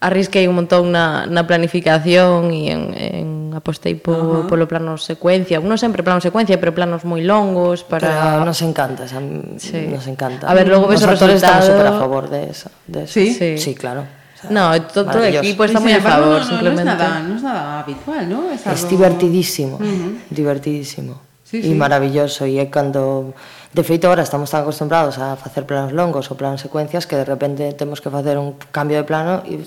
arrisquei 0.00 0.48
un 0.48 0.56
montón 0.56 0.88
na, 0.88 1.28
na 1.28 1.44
planificación 1.44 2.48
e 2.48 2.72
en, 2.72 2.82
en 2.96 3.28
apostei 3.52 3.92
po, 3.92 4.16
uh 4.16 4.16
-huh. 4.16 4.48
polo 4.48 4.64
plano 4.64 4.96
secuencia, 4.96 5.60
non 5.60 5.76
sempre 5.76 6.00
plano 6.00 6.24
secuencia, 6.24 6.56
pero 6.56 6.72
planos 6.72 7.04
moi 7.04 7.20
longos 7.20 7.84
para 7.84 8.40
pero 8.40 8.48
nos 8.48 8.64
encanta, 8.64 9.04
xa, 9.04 9.20
sí. 9.60 9.84
nos 9.84 10.08
encanta. 10.08 10.48
A 10.48 10.56
ver, 10.56 10.72
logo 10.72 10.88
ves 10.88 11.04
os 11.04 11.12
actores 11.12 11.44
Estamos 11.44 11.68
super 11.68 11.92
a 11.92 12.00
favor 12.00 12.32
de 12.32 12.48
eso, 12.48 12.72
de 12.88 13.04
eso. 13.04 13.12
¿Sí? 13.12 13.36
sí, 13.36 13.60
sí 13.60 13.76
claro. 13.76 14.15
O 14.36 14.38
sea, 14.38 14.50
no, 14.50 14.82
todo 14.82 15.08
o 15.18 15.24
equipo 15.24 15.64
está 15.64 15.80
muy 15.80 15.92
a 15.92 16.00
favor, 16.00 16.44
no, 16.44 16.44
no, 16.44 16.44
simplemente. 16.44 16.84
No 16.84 16.92
es, 16.92 16.98
nada, 16.98 17.20
no 17.20 17.36
es 17.36 17.42
nada 17.42 17.80
habitual, 17.80 18.28
¿no? 18.28 18.50
Es, 18.52 18.66
algo... 18.66 18.88
divertidísimo, 18.88 19.76
uh 19.76 19.80
-huh. 19.80 20.12
divertidísimo. 20.28 21.20
Sí, 21.42 21.62
sí. 21.62 21.74
Maravilloso, 21.74 22.44
e 22.44 22.58
é 22.58 22.66
cando... 22.68 23.32
De 23.72 23.84
feito, 23.84 24.08
ahora 24.08 24.24
estamos 24.24 24.50
tan 24.50 24.64
acostumbrados 24.64 25.20
a 25.20 25.36
facer 25.36 25.64
planos 25.64 25.92
longos 25.92 26.28
ou 26.32 26.36
planos 26.36 26.60
secuencias 26.60 27.04
que 27.04 27.16
de 27.16 27.24
repente 27.24 27.72
temos 27.76 28.00
que 28.00 28.08
facer 28.08 28.36
un 28.36 28.56
cambio 28.72 28.96
de 29.00 29.04
plano 29.04 29.44
e 29.44 29.60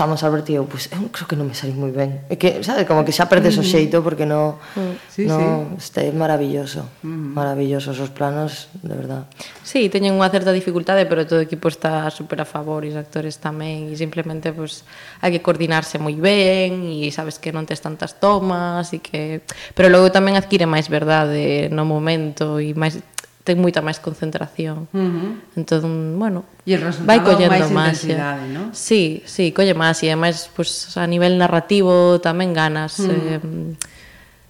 estamos 0.00 0.24
a 0.24 0.30
ver 0.30 0.42
tío, 0.42 0.64
pues, 0.64 0.88
eu 0.92 1.12
creo 1.12 1.28
que 1.28 1.36
non 1.36 1.44
me 1.44 1.52
salí 1.52 1.76
moi 1.76 1.92
ben. 1.92 2.24
É 2.32 2.40
que, 2.40 2.64
sabe, 2.64 2.88
como 2.88 3.04
que 3.04 3.12
xa 3.12 3.28
perdes 3.28 3.60
o 3.60 3.64
mm. 3.64 3.68
xeito 3.68 3.96
porque 4.00 4.24
non... 4.24 4.56
Mm. 4.72 4.96
Sí, 5.12 5.28
no, 5.28 5.36
sí. 5.36 5.44
Este 5.76 6.08
é 6.08 6.12
maravilloso. 6.16 6.88
Mm. 7.04 7.36
Maravillosos 7.36 8.00
os 8.00 8.08
planos, 8.08 8.72
de 8.80 8.96
verdad. 8.96 9.28
Sí, 9.60 9.92
teñen 9.92 10.16
unha 10.16 10.32
certa 10.32 10.56
dificultade, 10.56 11.04
pero 11.04 11.28
todo 11.28 11.44
o 11.44 11.44
equipo 11.44 11.68
está 11.68 12.08
super 12.08 12.40
a 12.40 12.48
favor 12.48 12.88
e 12.88 12.88
os 12.88 12.96
actores 12.96 13.44
tamén. 13.44 13.92
E 13.92 13.94
simplemente, 14.00 14.56
pues, 14.56 14.88
hai 15.20 15.36
que 15.36 15.44
coordinarse 15.44 16.00
moi 16.00 16.16
ben 16.16 16.88
e 16.88 17.12
sabes 17.12 17.36
que 17.36 17.52
non 17.52 17.68
tes 17.68 17.84
tantas 17.84 18.16
tomas 18.16 18.96
e 18.96 19.04
que... 19.04 19.44
Pero 19.76 19.92
logo 19.92 20.08
tamén 20.08 20.40
adquire 20.40 20.64
máis 20.64 20.88
verdade 20.88 21.68
no 21.68 21.84
momento 21.84 22.56
e 22.56 22.72
máis 22.72 22.96
ten 23.44 23.56
moita 23.56 23.80
máis 23.80 23.96
concentración. 23.98 24.86
Uh 24.92 25.00
-huh. 25.00 25.30
Entón, 25.56 26.18
bueno, 26.20 26.44
e 26.68 26.76
el 26.76 26.84
vai 27.08 27.24
collendo 27.24 27.72
máis, 27.72 28.04
intensidade, 28.04 28.44
¿no? 28.52 28.70
Sí, 28.76 29.24
sí, 29.24 29.52
colle 29.56 29.72
máis 29.72 30.04
e 30.04 30.12
ademais 30.12 30.52
pues, 30.52 30.96
a 31.00 31.06
nivel 31.08 31.40
narrativo 31.40 32.20
tamén 32.20 32.52
ganas 32.52 33.00
uh 33.00 33.08
-huh. 33.08 33.40
eh, 33.40 33.76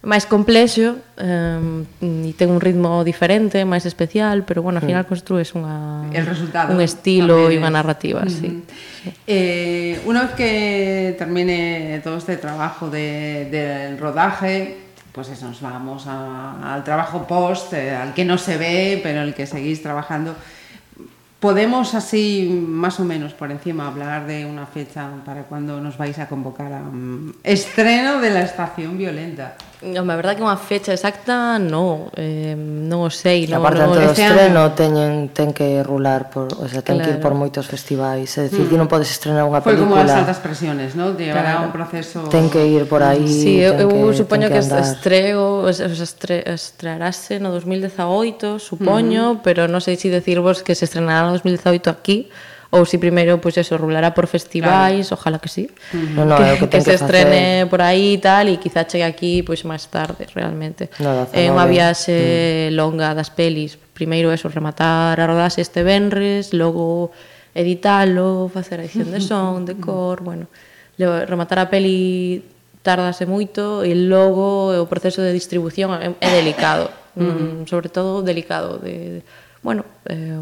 máis 0.01 0.25
complexo 0.25 0.97
eh, 1.15 2.27
e 2.27 2.33
ten 2.35 2.49
un 2.51 2.59
ritmo 2.59 3.05
diferente, 3.07 3.63
máis 3.63 3.87
especial, 3.87 4.43
pero 4.43 4.65
bueno, 4.65 4.81
ao 4.81 4.85
final 4.85 5.07
construes 5.07 5.55
unha 5.55 6.11
el 6.11 6.25
resultado 6.27 6.73
un 6.75 6.81
estilo 6.83 7.47
e 7.47 7.55
unha 7.61 7.71
narrativa, 7.71 8.25
uh 8.25 8.27
-huh. 8.27 8.33
sí. 8.33 8.49
Eh, 9.25 10.03
una 10.05 10.27
vez 10.27 10.33
que 10.35 10.51
termine 11.17 12.01
todo 12.03 12.17
este 12.17 12.37
trabajo 12.37 12.89
de, 12.89 13.47
del 13.49 13.97
rodaje, 13.97 14.90
pues 15.11 15.29
eso, 15.29 15.47
nos 15.47 15.61
vamos 15.61 16.07
al 16.07 16.83
trabajo 16.83 17.27
post, 17.27 17.73
eh, 17.73 17.95
al 17.95 18.13
que 18.13 18.23
no 18.23 18.37
se 18.37 18.57
ve, 18.57 18.99
pero 19.03 19.21
el 19.21 19.33
que 19.33 19.45
seguís 19.45 19.81
trabajando. 19.81 20.35
podemos 21.41 21.95
así 21.95 22.47
más 22.67 22.99
o 22.99 23.03
menos 23.03 23.33
por 23.33 23.49
encima 23.51 23.87
hablar 23.87 24.27
de 24.27 24.45
una 24.45 24.67
fecha 24.67 25.09
para 25.25 25.43
cuando 25.43 25.81
nos 25.81 25.97
vais 25.97 26.19
a 26.19 26.29
convocar 26.29 26.71
a 26.71 26.81
um, 26.81 27.33
estreno 27.43 28.21
de 28.21 28.29
la 28.29 28.41
estación 28.43 28.95
violenta. 28.95 29.55
No, 29.81 30.05
a 30.05 30.15
verdad 30.15 30.37
que 30.37 30.45
unha 30.45 30.61
fecha 30.61 30.93
exacta 30.93 31.57
no, 31.57 32.13
eh, 32.13 32.53
non 32.53 33.01
o 33.01 33.09
sei. 33.09 33.49
No, 33.49 33.57
Aparte, 33.57 33.81
no, 33.81 33.97
do 33.97 34.13
estreno 34.13 34.77
teñen, 34.77 35.33
ten 35.33 35.57
que 35.57 35.81
rular, 35.81 36.29
por, 36.29 36.53
o 36.53 36.69
sea, 36.69 36.85
ten 36.85 37.01
claro. 37.01 37.09
que 37.09 37.11
ir 37.17 37.19
por 37.19 37.33
moitos 37.33 37.65
festivais. 37.65 38.29
É 38.37 38.45
dicir, 38.45 38.69
mm. 38.69 38.77
non 38.77 38.85
podes 38.85 39.09
estrenar 39.09 39.41
unha 39.41 39.65
película. 39.65 39.89
Foi 39.89 39.97
como 39.97 39.97
as 39.97 40.13
altas 40.13 40.37
presiones, 40.37 40.93
non? 40.93 41.17
Llevará 41.17 41.57
claro. 41.57 41.65
un 41.65 41.71
proceso... 41.73 42.29
Ten 42.29 42.53
que 42.53 42.61
ir 42.61 42.85
por 42.85 43.01
aí. 43.01 43.25
Sí, 43.25 43.57
eu, 43.57 43.73
eu 43.73 43.89
que, 43.89 44.21
supoño 44.21 44.53
que, 44.53 44.61
que 44.61 44.77
estrego, 44.85 45.65
o 45.65 45.73
sea, 45.73 45.89
estre, 45.89 46.45
estrearase 46.45 47.41
no 47.41 47.49
2018, 47.49 48.61
supoño, 48.61 49.41
mm. 49.41 49.41
pero 49.41 49.65
non 49.65 49.81
sei 49.81 49.97
se 49.97 50.13
decirvos 50.13 50.61
que 50.61 50.77
se 50.77 50.85
estrenará 50.85 51.30
2018 51.31 51.89
aquí 51.89 52.29
ou 52.71 52.87
si 52.87 52.95
primeiro, 52.95 53.43
pois 53.43 53.59
pues, 53.59 53.67
eso, 53.67 53.75
rulará 53.75 54.15
por 54.15 54.31
festivais, 54.31 55.11
claro. 55.11 55.19
ojalá 55.19 55.39
que 55.39 55.49
sí. 55.51 55.69
No, 56.15 56.23
no, 56.23 56.37
que, 56.39 56.55
que, 56.55 56.69
que 56.69 56.79
se 56.79 56.91
que 56.91 56.95
estrene 56.95 57.67
por 57.67 57.83
aí 57.83 58.15
e 58.15 58.23
tal, 58.23 58.47
e 58.47 58.55
quizá 58.63 58.87
chegue 58.87 59.03
aquí 59.03 59.43
pois 59.43 59.59
pues, 59.59 59.67
máis 59.67 59.83
tarde, 59.91 60.23
realmente. 60.31 60.87
No, 61.03 61.27
é 61.35 61.51
unha 61.51 61.67
viaxe 61.67 62.71
mm. 62.71 62.79
longa 62.79 63.11
das 63.11 63.27
pelis. 63.27 63.75
Primeiro, 63.91 64.31
eso, 64.31 64.47
rematar 64.47 65.19
a 65.19 65.27
rodaxe 65.27 65.59
este 65.59 65.83
venres, 65.83 66.55
logo 66.55 67.11
editalo, 67.51 68.47
facer 68.47 68.79
a 68.79 68.87
edición 68.87 69.11
de 69.11 69.19
son, 69.29 69.67
de 69.67 69.75
cor, 69.75 70.23
bueno. 70.23 70.47
Rematar 70.95 71.59
a 71.59 71.67
peli 71.67 72.39
tardase 72.87 73.27
moito 73.27 73.83
e 73.83 73.91
logo 73.91 74.71
o 74.71 74.87
proceso 74.87 75.19
de 75.19 75.35
distribución 75.35 75.91
é, 75.99 76.15
é 76.23 76.29
delicado. 76.39 76.87
Mm, 77.19 77.67
sobre 77.67 77.91
todo 77.91 78.23
delicado 78.23 78.79
de, 78.79 79.19
de 79.19 79.23
bueno, 79.59 79.83
eh, 80.07 80.39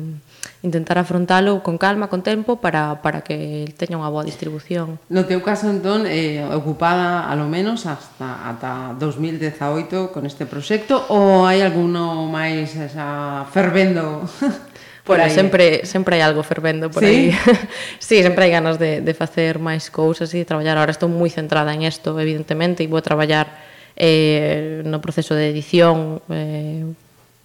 intentar 0.61 0.97
afrontalo 0.97 1.63
con 1.63 1.77
calma, 1.77 2.09
con 2.09 2.21
tempo, 2.21 2.57
para, 2.57 3.01
para 3.01 3.21
que 3.21 3.69
teña 3.79 3.95
unha 3.95 4.11
boa 4.11 4.27
distribución. 4.27 4.99
No 5.07 5.23
teu 5.23 5.39
caso, 5.39 5.71
entón, 5.71 6.03
eh, 6.03 6.43
ocupada 6.51 7.31
alo 7.31 7.47
menos 7.47 7.87
hasta, 7.87 8.43
ata 8.43 8.95
2018 8.99 10.11
con 10.11 10.27
este 10.27 10.43
proxecto, 10.43 11.07
ou 11.07 11.47
hai 11.47 11.63
alguno 11.63 12.27
máis 12.27 12.75
esa, 12.75 13.47
fervendo 13.55 14.27
por 15.09 15.17
bueno, 15.17 15.23
aí? 15.23 15.33
Sempre, 15.33 15.85
sempre 15.87 16.19
hai 16.19 16.23
algo 16.27 16.43
fervendo 16.43 16.91
por 16.91 17.01
¿Sí? 17.01 17.07
aí. 17.07 17.23
sí, 17.99 18.21
sempre 18.21 18.45
hai 18.45 18.51
ganas 18.51 18.77
de, 18.77 19.01
de 19.01 19.13
facer 19.15 19.57
máis 19.57 19.87
cousas 19.87 20.29
e 20.35 20.43
de 20.43 20.45
traballar. 20.45 20.77
Ahora 20.77 20.93
estou 20.93 21.07
moi 21.07 21.31
centrada 21.31 21.73
en 21.73 21.87
isto, 21.87 22.19
evidentemente, 22.19 22.83
e 22.83 22.91
vou 22.91 23.01
traballar 23.01 23.49
eh, 23.97 24.83
no 24.85 25.01
proceso 25.01 25.33
de 25.33 25.49
edición, 25.49 26.21
eh, 26.29 26.85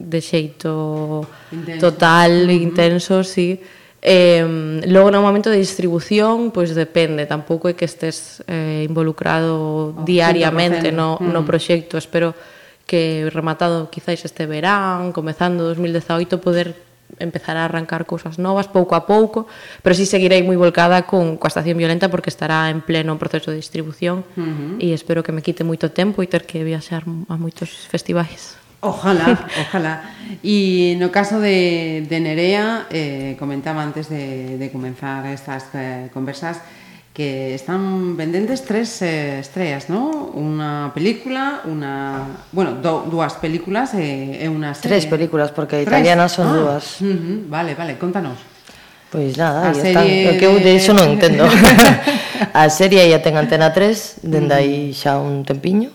de 0.05 0.21
xeito 0.21 1.25
intenso. 1.51 1.81
total, 1.81 2.33
uh 2.45 2.53
-huh. 2.53 2.63
intenso, 2.63 3.25
sí. 3.25 3.61
Eh, 4.05 4.45
logo 4.85 5.09
no 5.09 5.25
momento 5.25 5.49
de 5.49 5.57
distribución, 5.57 6.53
pois 6.53 6.77
depende, 6.77 7.25
tampouco 7.25 7.73
é 7.73 7.75
que 7.75 7.89
estés 7.89 8.45
eh, 8.45 8.85
involucrado 8.85 9.97
oh, 9.97 10.05
diariamente 10.05 10.93
no, 10.93 11.17
mm. 11.17 11.33
no 11.33 11.41
proxecto, 11.49 11.97
espero 11.97 12.37
que 12.85 13.33
rematado 13.33 13.89
quizáis 13.89 14.21
este 14.29 14.45
verán, 14.45 15.17
comezando 15.17 15.65
2018, 15.65 16.37
poder 16.37 16.77
empezar 17.19 17.57
a 17.57 17.65
arrancar 17.65 18.05
cousas 18.05 18.37
novas 18.37 18.69
pouco 18.69 18.93
a 18.93 19.07
pouco, 19.07 19.47
pero 19.81 19.97
si 19.97 20.05
sí 20.05 20.13
seguirei 20.13 20.45
moi 20.45 20.61
volcada 20.61 21.09
con 21.09 21.41
coa 21.41 21.49
estación 21.49 21.81
violenta 21.81 22.13
porque 22.13 22.29
estará 22.29 22.69
en 22.69 22.85
pleno 22.85 23.17
proceso 23.17 23.53
de 23.53 23.61
distribución 23.61 24.21
uh 24.37 24.45
-huh. 24.45 24.85
e 24.85 24.93
espero 24.93 25.25
que 25.25 25.33
me 25.33 25.41
quite 25.41 25.65
moito 25.65 25.97
tempo 25.97 26.21
e 26.21 26.29
ter 26.29 26.45
que 26.45 26.61
viaxar 26.61 27.09
a 27.09 27.35
moitos 27.41 27.89
festivais. 27.89 28.61
Ojalá, 28.85 29.49
ojalá. 29.69 30.03
Y 30.43 30.95
no 30.99 31.11
caso 31.11 31.41
de, 31.41 32.07
de 32.09 32.21
Nerea, 32.21 32.87
eh, 32.91 33.37
comentaba 33.39 33.83
antes 33.83 34.09
de, 34.09 34.59
de 34.59 34.71
comenzar 34.71 35.27
estas 35.27 35.65
eh, 35.75 36.11
conversas 36.13 36.61
que 37.15 37.55
están 37.55 38.17
pendentes 38.17 38.65
tres 38.65 39.01
eh, 39.01 39.39
estrellas, 39.39 39.89
¿no? 39.89 40.11
Una 40.35 40.91
película, 40.93 41.63
una... 41.65 42.27
Bueno, 42.51 42.75
do, 42.83 43.07
dúas 43.09 43.35
películas 43.35 43.95
eh, 43.95 44.43
e, 44.43 44.45
e 44.45 44.47
unha 44.51 44.75
serie. 44.75 44.99
Tres 44.99 45.07
películas, 45.07 45.55
porque 45.55 45.87
tres? 45.87 45.95
italianas 45.95 46.35
son 46.35 46.51
ah, 46.51 46.57
dúas. 46.59 46.99
Uh 47.01 47.15
-huh, 47.15 47.37
vale, 47.47 47.79
vale, 47.79 47.97
contanos. 47.97 48.37
Pois 49.15 49.39
nada, 49.39 49.71
a 49.71 49.73
están, 49.73 50.03
de... 50.11 50.27
o 50.27 50.33
que 50.35 50.47
eu 50.51 50.59
de 50.59 50.75
iso 50.75 50.91
non 50.91 51.15
entendo. 51.15 51.47
a 52.51 52.67
serie 52.67 53.07
ya 53.07 53.23
ten 53.23 53.39
Antena 53.39 53.71
3, 53.71 54.27
dende 54.27 54.59
aí 54.59 54.91
xa 54.91 55.23
un 55.23 55.47
tempiño. 55.47 55.95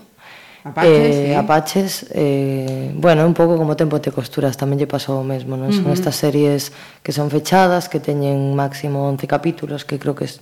Apaches, 0.64 1.16
eh, 1.16 1.26
sí. 1.28 1.34
Apaches 1.34 2.06
eh, 2.10 2.92
bueno, 2.94 3.26
un 3.26 3.34
pouco 3.34 3.56
como 3.56 3.76
Tempo 3.76 4.00
te 4.00 4.12
costuras, 4.12 4.56
tamén 4.56 4.80
lle 4.80 4.88
pasou 4.88 5.20
o 5.20 5.26
mesmo, 5.26 5.60
non? 5.60 5.68
Son 5.72 5.84
uh 5.84 5.92
-huh. 5.92 5.98
estas 6.00 6.16
series 6.16 6.72
que 7.04 7.12
son 7.12 7.28
fechadas, 7.28 7.88
que 7.92 8.00
teñen 8.00 8.56
máximo 8.56 9.04
11 9.08 9.28
capítulos, 9.28 9.84
que 9.84 10.00
creo 10.00 10.16
que 10.16 10.24
es 10.24 10.40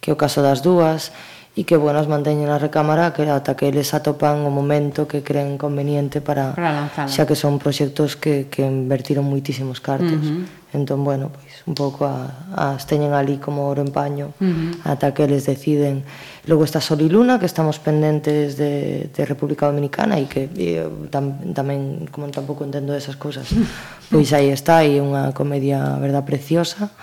que 0.00 0.10
é 0.10 0.14
o 0.14 0.18
caso 0.18 0.42
das 0.42 0.62
dúas, 0.62 1.10
e 1.10 1.37
e 1.58 1.66
que, 1.66 1.74
bueno, 1.74 1.98
as 1.98 2.06
manteñen 2.06 2.46
na 2.46 2.54
recámara 2.54 3.10
que 3.10 3.26
ata 3.26 3.58
que 3.58 3.66
eles 3.66 3.90
atopan 3.90 4.46
o 4.46 4.50
momento 4.54 5.10
que 5.10 5.26
creen 5.26 5.58
conveniente 5.58 6.22
para, 6.22 6.54
para 6.54 6.86
lanzala. 6.86 7.10
xa 7.10 7.26
que 7.26 7.34
son 7.34 7.58
proxectos 7.58 8.14
que, 8.14 8.46
que 8.46 8.62
invertiron 8.62 9.26
moitísimos 9.26 9.82
cartos. 9.82 10.22
Uh 10.22 10.46
-huh. 10.46 10.76
Entón, 10.78 11.02
bueno, 11.02 11.34
pois, 11.34 11.66
un 11.66 11.74
pouco 11.74 12.06
a, 12.06 12.46
as 12.54 12.86
teñen 12.86 13.10
ali 13.10 13.42
como 13.42 13.66
oro 13.66 13.82
en 13.82 13.90
paño 13.90 14.30
uh 14.38 14.46
-huh. 14.46 14.86
ata 14.86 15.10
que 15.10 15.26
eles 15.26 15.50
deciden. 15.50 16.06
Logo 16.46 16.62
está 16.62 16.78
Sol 16.78 17.02
y 17.02 17.10
Luna, 17.10 17.42
que 17.42 17.50
estamos 17.50 17.82
pendentes 17.82 18.54
de, 18.54 19.10
de 19.10 19.22
República 19.26 19.66
Dominicana 19.66 20.14
e 20.22 20.30
que 20.30 20.46
e, 20.54 20.78
eh, 20.78 21.10
tam, 21.10 21.42
tamén, 21.58 22.06
como 22.14 22.30
tampouco 22.30 22.62
entendo 22.62 22.94
esas 22.94 23.18
cousas, 23.18 23.50
pois 24.14 24.30
aí 24.30 24.54
está, 24.54 24.86
e 24.86 25.02
unha 25.02 25.34
comedia, 25.34 25.98
verdad, 25.98 26.22
preciosa. 26.22 26.94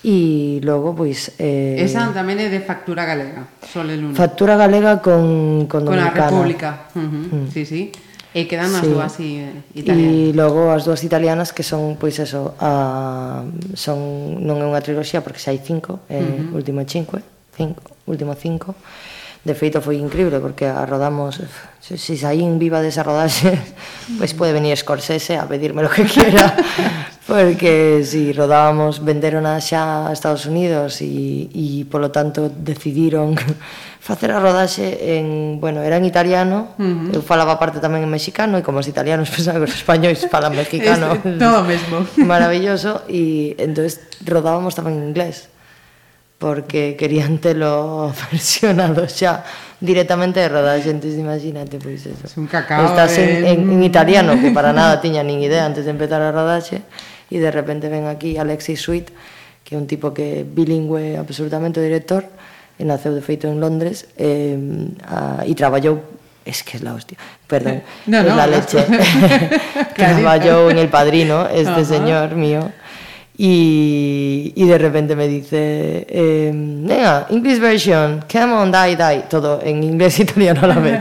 E 0.00 0.60
logo, 0.64 0.96
pois... 0.96 1.36
Eh... 1.36 1.76
Esa 1.76 2.08
tamén 2.16 2.40
é 2.40 2.48
de 2.48 2.64
factura 2.64 3.04
galega, 3.04 3.44
Sole 3.60 4.00
Luna. 4.00 4.16
Factura 4.16 4.56
galega 4.56 5.04
con, 5.04 5.68
con, 5.68 5.84
Dominicana. 5.84 6.08
Con 6.10 6.16
a 6.16 6.28
República, 6.32 6.70
uh 6.96 7.04
-huh. 7.04 7.44
mm. 7.44 7.46
sí, 7.52 7.68
sí. 7.68 7.82
E 8.32 8.46
quedan 8.48 8.72
as 8.72 8.86
sí. 8.86 8.88
dúas 8.88 9.12
eh, 9.20 9.52
italianas. 9.76 10.14
E 10.14 10.32
logo 10.32 10.72
as 10.72 10.88
dúas 10.88 11.04
italianas 11.04 11.52
que 11.52 11.60
son, 11.60 12.00
pois 12.00 12.16
eso, 12.16 12.56
a, 12.62 13.44
son, 13.76 14.40
non 14.40 14.62
é 14.62 14.66
unha 14.70 14.80
triloxía 14.80 15.20
porque 15.20 15.42
xa 15.42 15.52
hai 15.52 15.60
cinco, 15.60 16.00
é 16.08 16.16
eh, 16.16 16.24
uh 16.24 16.48
-huh. 16.48 16.56
último 16.56 16.80
cinco, 16.88 17.20
cinco, 17.52 17.82
último 18.08 18.32
cinco, 18.38 18.78
De 19.40 19.56
feito 19.56 19.80
foi 19.80 19.96
increíble 19.96 20.36
porque 20.36 20.68
a 20.68 20.84
rodamos 20.84 21.40
se, 21.80 21.96
se 21.96 22.14
saín 22.20 22.60
viva 22.60 22.84
desa 22.84 23.00
rodaxe, 23.00 23.56
mm. 23.56 24.20
pois 24.20 24.36
pode 24.36 24.52
venir 24.52 24.76
Scorsese 24.76 25.40
a 25.40 25.48
pedirme 25.48 25.80
lo 25.80 25.88
que 25.88 26.04
quiera, 26.04 26.52
porque 27.24 28.04
si 28.04 28.28
sí, 28.28 28.32
rodábamos 28.36 29.00
venderon 29.00 29.48
a 29.48 29.56
xa 29.64 30.04
a 30.04 30.12
Estados 30.12 30.44
Unidos 30.44 31.00
e 31.00 31.48
e 31.48 31.88
polo 31.88 32.12
tanto 32.12 32.52
decidiron 32.52 33.32
facer 34.04 34.28
a 34.28 34.44
rodaxe 34.44 35.16
en, 35.16 35.56
bueno, 35.56 35.80
era 35.80 35.96
en 35.96 36.04
italiano, 36.04 36.76
uh 36.76 36.84
-huh. 36.84 37.16
eu 37.16 37.24
falaba 37.24 37.56
parte 37.56 37.80
tamén 37.80 38.04
en 38.04 38.12
mexicano 38.12 38.60
e 38.60 38.62
como 38.66 38.84
os 38.84 38.88
italianos 38.92 39.32
pensaban 39.32 39.64
que 39.64 39.68
os 39.72 39.76
españois 39.80 40.20
falan 40.28 40.52
mexicano. 40.52 41.16
Todo 41.40 41.64
mesmo. 41.64 42.04
Maravilloso 42.20 43.08
e 43.08 43.56
entonces 43.56 44.04
rodábamos 44.20 44.76
tamén 44.76 45.00
en 45.00 45.16
inglés 45.16 45.48
porque 46.40 46.96
querían 46.96 47.36
telo 47.36 48.08
versionado 48.32 49.04
xa 49.04 49.44
directamente 49.76 50.40
de 50.40 50.48
rodaxe, 50.48 50.88
entón 50.88 51.12
imagínate, 51.12 51.76
pois 51.76 52.00
eso. 52.08 52.24
Es 52.24 52.34
un 52.40 52.48
cacao 52.48 52.88
Estás 52.88 53.20
en, 53.20 53.44
eh, 53.44 53.52
en, 53.52 53.68
en 53.68 53.78
mm. 53.78 53.84
italiano, 53.84 54.32
que 54.40 54.50
para 54.50 54.72
nada 54.72 54.98
tiña 55.04 55.20
nin 55.20 55.44
idea 55.44 55.68
antes 55.68 55.84
de 55.84 55.92
empezar 55.92 56.24
a 56.24 56.32
rodaxe, 56.32 56.80
e 57.28 57.36
de 57.36 57.52
repente 57.52 57.92
ven 57.92 58.08
aquí 58.08 58.40
Alexis 58.40 58.80
Sweet, 58.80 59.12
que 59.62 59.76
é 59.76 59.78
un 59.78 59.84
tipo 59.84 60.16
que 60.16 60.42
bilingüe 60.48 61.20
absolutamente 61.20 61.76
o 61.76 61.84
director, 61.84 62.24
e 62.80 62.88
naceu 62.88 63.12
de 63.12 63.20
feito 63.20 63.44
en 63.44 63.60
Londres, 63.60 64.08
e, 64.16 64.56
a, 65.04 65.44
e 65.44 65.52
traballou 65.52 66.00
es 66.48 66.64
que 66.64 66.80
es 66.80 66.82
la 66.82 66.96
hostia, 66.96 67.20
perdón, 67.44 67.84
no, 68.08 68.24
no, 68.24 68.32
es 68.32 68.36
la 68.36 68.48
leche. 68.48 68.80
No, 70.00 70.08
no. 70.08 70.24
traballou 70.24 70.72
en 70.72 70.80
El 70.80 70.88
Padrino, 70.88 71.44
este 71.52 71.84
uh 71.84 71.84
-huh. 71.84 71.84
señor 71.84 72.32
mío, 72.32 72.72
Y, 73.42 74.52
y 74.54 74.66
de 74.66 74.76
repente 74.76 75.16
me 75.16 75.26
dice, 75.26 76.04
eh, 76.10 76.52
venga, 76.52 77.26
English 77.30 77.58
version, 77.58 78.22
come 78.30 78.52
on, 78.52 78.70
die, 78.70 78.96
die, 78.96 79.22
todo 79.30 79.62
en 79.64 79.82
inglés 79.82 80.20
e 80.20 80.22
italiano 80.28 80.60
a 80.64 80.66
la 80.66 80.78
vez. 80.78 81.00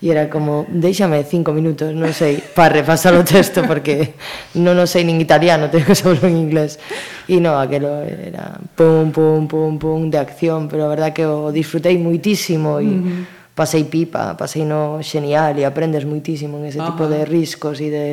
E 0.00 0.08
era 0.08 0.30
como, 0.30 0.64
déixame 0.70 1.26
cinco 1.26 1.50
minutos, 1.50 1.90
non 1.90 2.14
sei, 2.14 2.38
para 2.38 2.70
repasar 2.70 3.18
o 3.18 3.26
texto, 3.26 3.66
porque 3.66 4.14
non 4.62 4.78
o 4.78 4.86
sei 4.86 5.02
nin 5.02 5.18
italiano, 5.18 5.74
tengo 5.74 5.90
que 5.90 5.98
saberlo 5.98 6.30
en 6.30 6.38
inglés. 6.38 6.78
E 7.26 7.42
non, 7.42 7.58
aquelo 7.58 8.06
era 8.06 8.62
pum, 8.78 9.10
pum, 9.10 9.50
pum, 9.50 9.74
pum, 9.74 10.06
de 10.06 10.22
acción, 10.22 10.70
pero 10.70 10.86
a 10.86 10.94
verdad 10.94 11.10
que 11.10 11.26
o 11.26 11.50
disfrutei 11.50 11.98
muitísimo 11.98 12.78
e 12.78 12.86
uh 12.86 12.94
-huh. 12.94 13.58
pasei 13.58 13.90
pipa, 13.90 14.38
pasei 14.38 14.62
no 14.62 15.02
xenial 15.02 15.58
e 15.58 15.66
aprendes 15.66 16.06
muitísimo 16.06 16.62
en 16.62 16.70
ese 16.70 16.78
uh 16.78 16.86
-huh. 16.86 16.94
tipo 16.94 17.10
de 17.10 17.26
riscos 17.26 17.82
e 17.82 17.90
de 17.90 18.06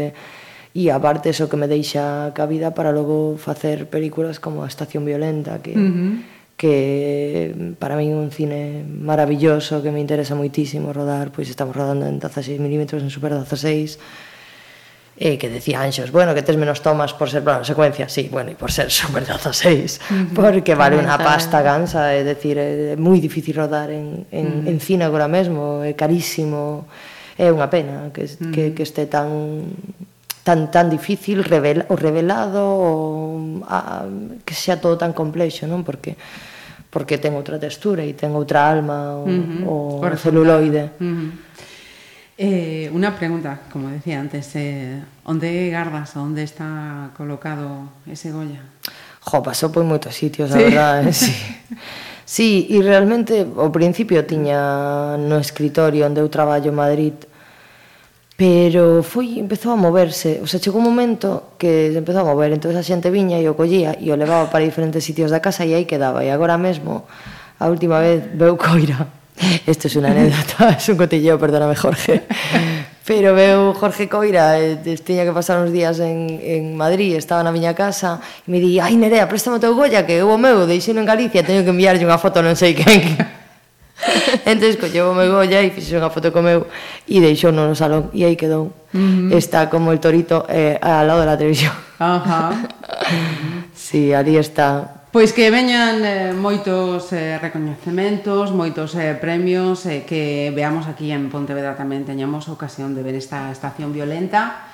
e 0.73 0.93
aparte 0.93 1.33
iso 1.33 1.49
que 1.49 1.57
me 1.57 1.65
deixa 1.65 2.29
cabida 2.37 2.77
para 2.77 2.93
logo 2.93 3.41
facer 3.41 3.89
películas 3.89 4.37
como 4.37 4.61
a 4.61 4.69
Estación 4.69 5.01
Violenta 5.01 5.61
que 5.65 5.73
uh 5.73 5.81
-huh. 5.81 6.11
que 6.59 7.75
para 7.79 7.95
mí 7.95 8.11
un 8.11 8.29
cine 8.29 8.83
maravilloso 8.83 9.81
que 9.81 9.89
me 9.89 10.03
interesa 10.03 10.35
moitísimo 10.35 10.93
rodar, 10.93 11.31
pois 11.31 11.49
estamos 11.49 11.73
rodando 11.73 12.05
en 12.05 12.19
16 12.19 12.59
mm 12.59 13.01
en 13.01 13.09
super 13.09 13.33
16 13.33 13.97
eh, 15.19 15.37
que 15.37 15.49
decía 15.49 15.81
Anxos, 15.81 16.11
bueno, 16.11 16.33
que 16.33 16.41
tes 16.41 16.55
menos 16.55 16.81
tomas 16.81 17.13
por 17.13 17.29
ser 17.29 17.41
bueno, 17.41 17.63
secuencia, 17.65 18.07
sí, 18.07 18.29
bueno, 18.31 18.51
e 18.51 18.55
por 18.55 18.71
ser 18.71 18.87
super 18.89 19.27
16, 19.27 19.99
uh 19.99 20.15
-huh. 20.15 20.27
porque 20.31 20.79
vale 20.79 20.95
unha 20.95 21.19
pasta 21.19 21.59
gansa, 21.59 22.15
é 22.15 22.23
decir, 22.23 22.55
é 22.55 22.95
moi 22.95 23.19
difícil 23.19 23.59
rodar 23.59 23.91
en, 23.91 24.23
en, 24.31 24.45
uh 24.47 24.51
-huh. 24.63 24.71
en 24.71 24.77
cine 24.79 25.03
agora 25.03 25.27
mesmo, 25.27 25.83
é 25.83 25.91
carísimo, 25.91 26.87
é 27.35 27.51
unha 27.51 27.67
pena 27.67 28.15
que, 28.15 28.23
uh 28.23 28.31
-huh. 28.31 28.51
que, 28.55 28.63
que 28.71 28.83
este 28.87 29.11
tan 29.11 29.27
tan 30.49 30.73
tan 30.73 30.89
difícil 30.89 31.45
revela, 31.45 31.85
o 31.93 31.95
revelado 31.95 32.65
o, 32.65 33.61
a, 33.69 34.09
que 34.41 34.57
sea 34.57 34.81
todo 34.81 34.97
tan 34.97 35.13
complexo, 35.13 35.69
non? 35.69 35.85
Porque 35.85 36.17
porque 36.89 37.21
ten 37.21 37.37
outra 37.37 37.61
textura 37.61 38.01
e 38.01 38.17
ten 38.17 38.33
outra 38.33 38.65
alma 38.65 39.13
o, 39.21 39.29
uh 39.29 40.01
-huh. 40.01 40.01
o, 40.01 40.01
o 40.01 40.17
celuloide. 40.17 40.97
Uh 40.97 41.05
-huh. 41.05 41.29
Eh, 42.39 42.89
unha 42.89 43.13
pregunta, 43.13 43.61
como 43.69 43.93
decía 43.93 44.17
antes, 44.17 44.49
eh, 44.57 44.97
onde 45.27 45.69
gardas, 45.69 46.17
onde 46.17 46.41
está 46.41 47.11
colocado 47.13 47.93
ese 48.09 48.33
Goya? 48.33 48.65
Jo, 49.21 49.45
pasou 49.45 49.69
por 49.69 49.85
moitos 49.85 50.17
sitios, 50.17 50.49
¿Sí? 50.49 50.57
a 50.57 50.65
verdade, 50.65 51.13
eh? 51.13 51.13
sí. 51.13 51.33
Sí, 52.29 52.69
e 52.69 52.77
realmente 52.85 53.41
ao 53.41 53.73
principio 53.73 54.21
tiña 54.21 55.17
no 55.17 55.41
escritorio 55.41 56.05
onde 56.05 56.21
eu 56.21 56.29
traballo 56.29 56.69
en 56.69 56.77
Madrid 56.77 57.17
pero 58.39 59.03
foi 59.03 59.35
empezou 59.35 59.75
a 59.75 59.75
moverse, 59.75 60.39
o 60.39 60.47
sea, 60.47 60.63
chegou 60.63 60.79
un 60.79 60.87
momento 60.87 61.59
que 61.59 61.91
se 61.91 61.99
empezou 61.99 62.23
a 62.23 62.31
mover, 62.31 62.55
entón 62.55 62.71
a 62.71 62.79
xente 62.79 63.11
viña 63.11 63.35
e 63.35 63.43
o 63.51 63.53
collía 63.59 63.99
e 63.99 64.07
o 64.07 64.15
levaba 64.15 64.47
para 64.47 64.63
diferentes 64.63 65.03
sitios 65.03 65.27
da 65.27 65.43
casa 65.43 65.67
e 65.67 65.75
aí 65.75 65.83
quedaba, 65.83 66.23
e 66.23 66.31
agora 66.31 66.55
mesmo 66.55 67.03
a 67.59 67.67
última 67.67 67.99
vez 67.99 68.23
veu 68.31 68.55
coira. 68.55 69.11
Isto 69.67 69.91
es 69.91 69.93
unha 69.99 70.15
anécdota, 70.15 70.71
é 70.79 70.87
un 70.87 70.95
cotilleo, 70.95 71.35
perdóname 71.35 71.75
Jorge. 71.75 72.23
Pero 73.09 73.35
veu 73.35 73.75
Jorge 73.75 74.07
Coira 74.07 74.55
eh, 74.55 74.79
e 74.87 74.95
tiña 75.03 75.27
que 75.27 75.35
pasar 75.35 75.59
uns 75.59 75.75
días 75.75 75.99
en, 75.99 76.39
en 76.39 76.79
Madrid, 76.79 77.19
estaba 77.19 77.43
na 77.43 77.51
miña 77.51 77.75
casa 77.75 78.23
e 78.23 78.47
me 78.47 78.63
di, 78.63 78.79
ai 78.79 78.95
Nerea, 78.95 79.27
préstame 79.27 79.59
o 79.59 79.63
teu 79.63 79.75
Goya 79.75 80.07
que 80.07 80.15
eu 80.15 80.31
o 80.31 80.39
meu, 80.39 80.63
deixei 80.63 80.95
en 80.95 81.03
Galicia 81.03 81.43
teño 81.43 81.67
que 81.67 81.75
enviarlle 81.75 82.07
unha 82.07 82.15
foto 82.15 82.39
non 82.39 82.55
sei 82.55 82.71
quen 82.71 83.03
entón 84.49 84.73
colleu 84.79 85.11
o 85.11 85.17
meu 85.17 85.35
olla 85.35 85.59
e 85.61 85.69
fixe 85.71 85.95
unha 85.95 86.11
foto 86.11 86.31
co 86.31 86.39
meu 86.39 86.67
e 87.07 87.19
deixou 87.19 87.51
no 87.51 87.75
salón 87.75 88.09
e 88.15 88.23
aí 88.23 88.39
quedou 88.39 88.71
uh 88.71 88.97
-huh. 88.97 89.35
está 89.35 89.67
como 89.67 89.91
el 89.91 89.99
torito 89.99 90.47
eh, 90.47 90.79
al 90.79 91.07
lado 91.07 91.25
da 91.25 91.35
televisión 91.35 91.75
Ajá. 91.99 92.49
Uh 92.49 92.55
-huh. 93.03 93.75
sí, 93.75 94.13
ali 94.15 94.39
está 94.39 94.99
Pois 95.09 95.33
que 95.33 95.49
veñan 95.49 96.05
eh, 96.05 96.37
moitos 96.37 97.09
eh, 97.17 97.41
recoñecementos, 97.41 98.53
moitos 98.53 98.93
eh, 98.93 99.17
premios, 99.17 99.89
eh, 99.89 100.05
que 100.05 100.53
veamos 100.53 100.85
aquí 100.85 101.09
en 101.09 101.33
Pontevedra 101.33 101.73
tamén 101.73 102.05
teñamos 102.05 102.45
ocasión 102.45 102.93
de 102.93 103.01
ver 103.01 103.17
esta 103.17 103.49
estación 103.49 103.89
violenta. 103.89 104.69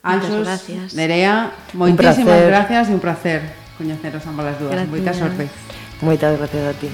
Anxos, 0.00 0.48
Nerea, 0.96 1.52
moitísimas 1.76 2.48
gracias 2.48 2.88
e 2.88 2.96
un 2.96 3.02
placer 3.04 3.44
coñeceros 3.76 4.24
ambas 4.24 4.56
as 4.56 4.58
dúas. 4.58 4.88
Moita 4.88 5.12
sorte. 5.12 5.44
Moitas 6.00 6.32
gracias 6.40 6.64
a 6.64 6.72
ti. 6.72 6.88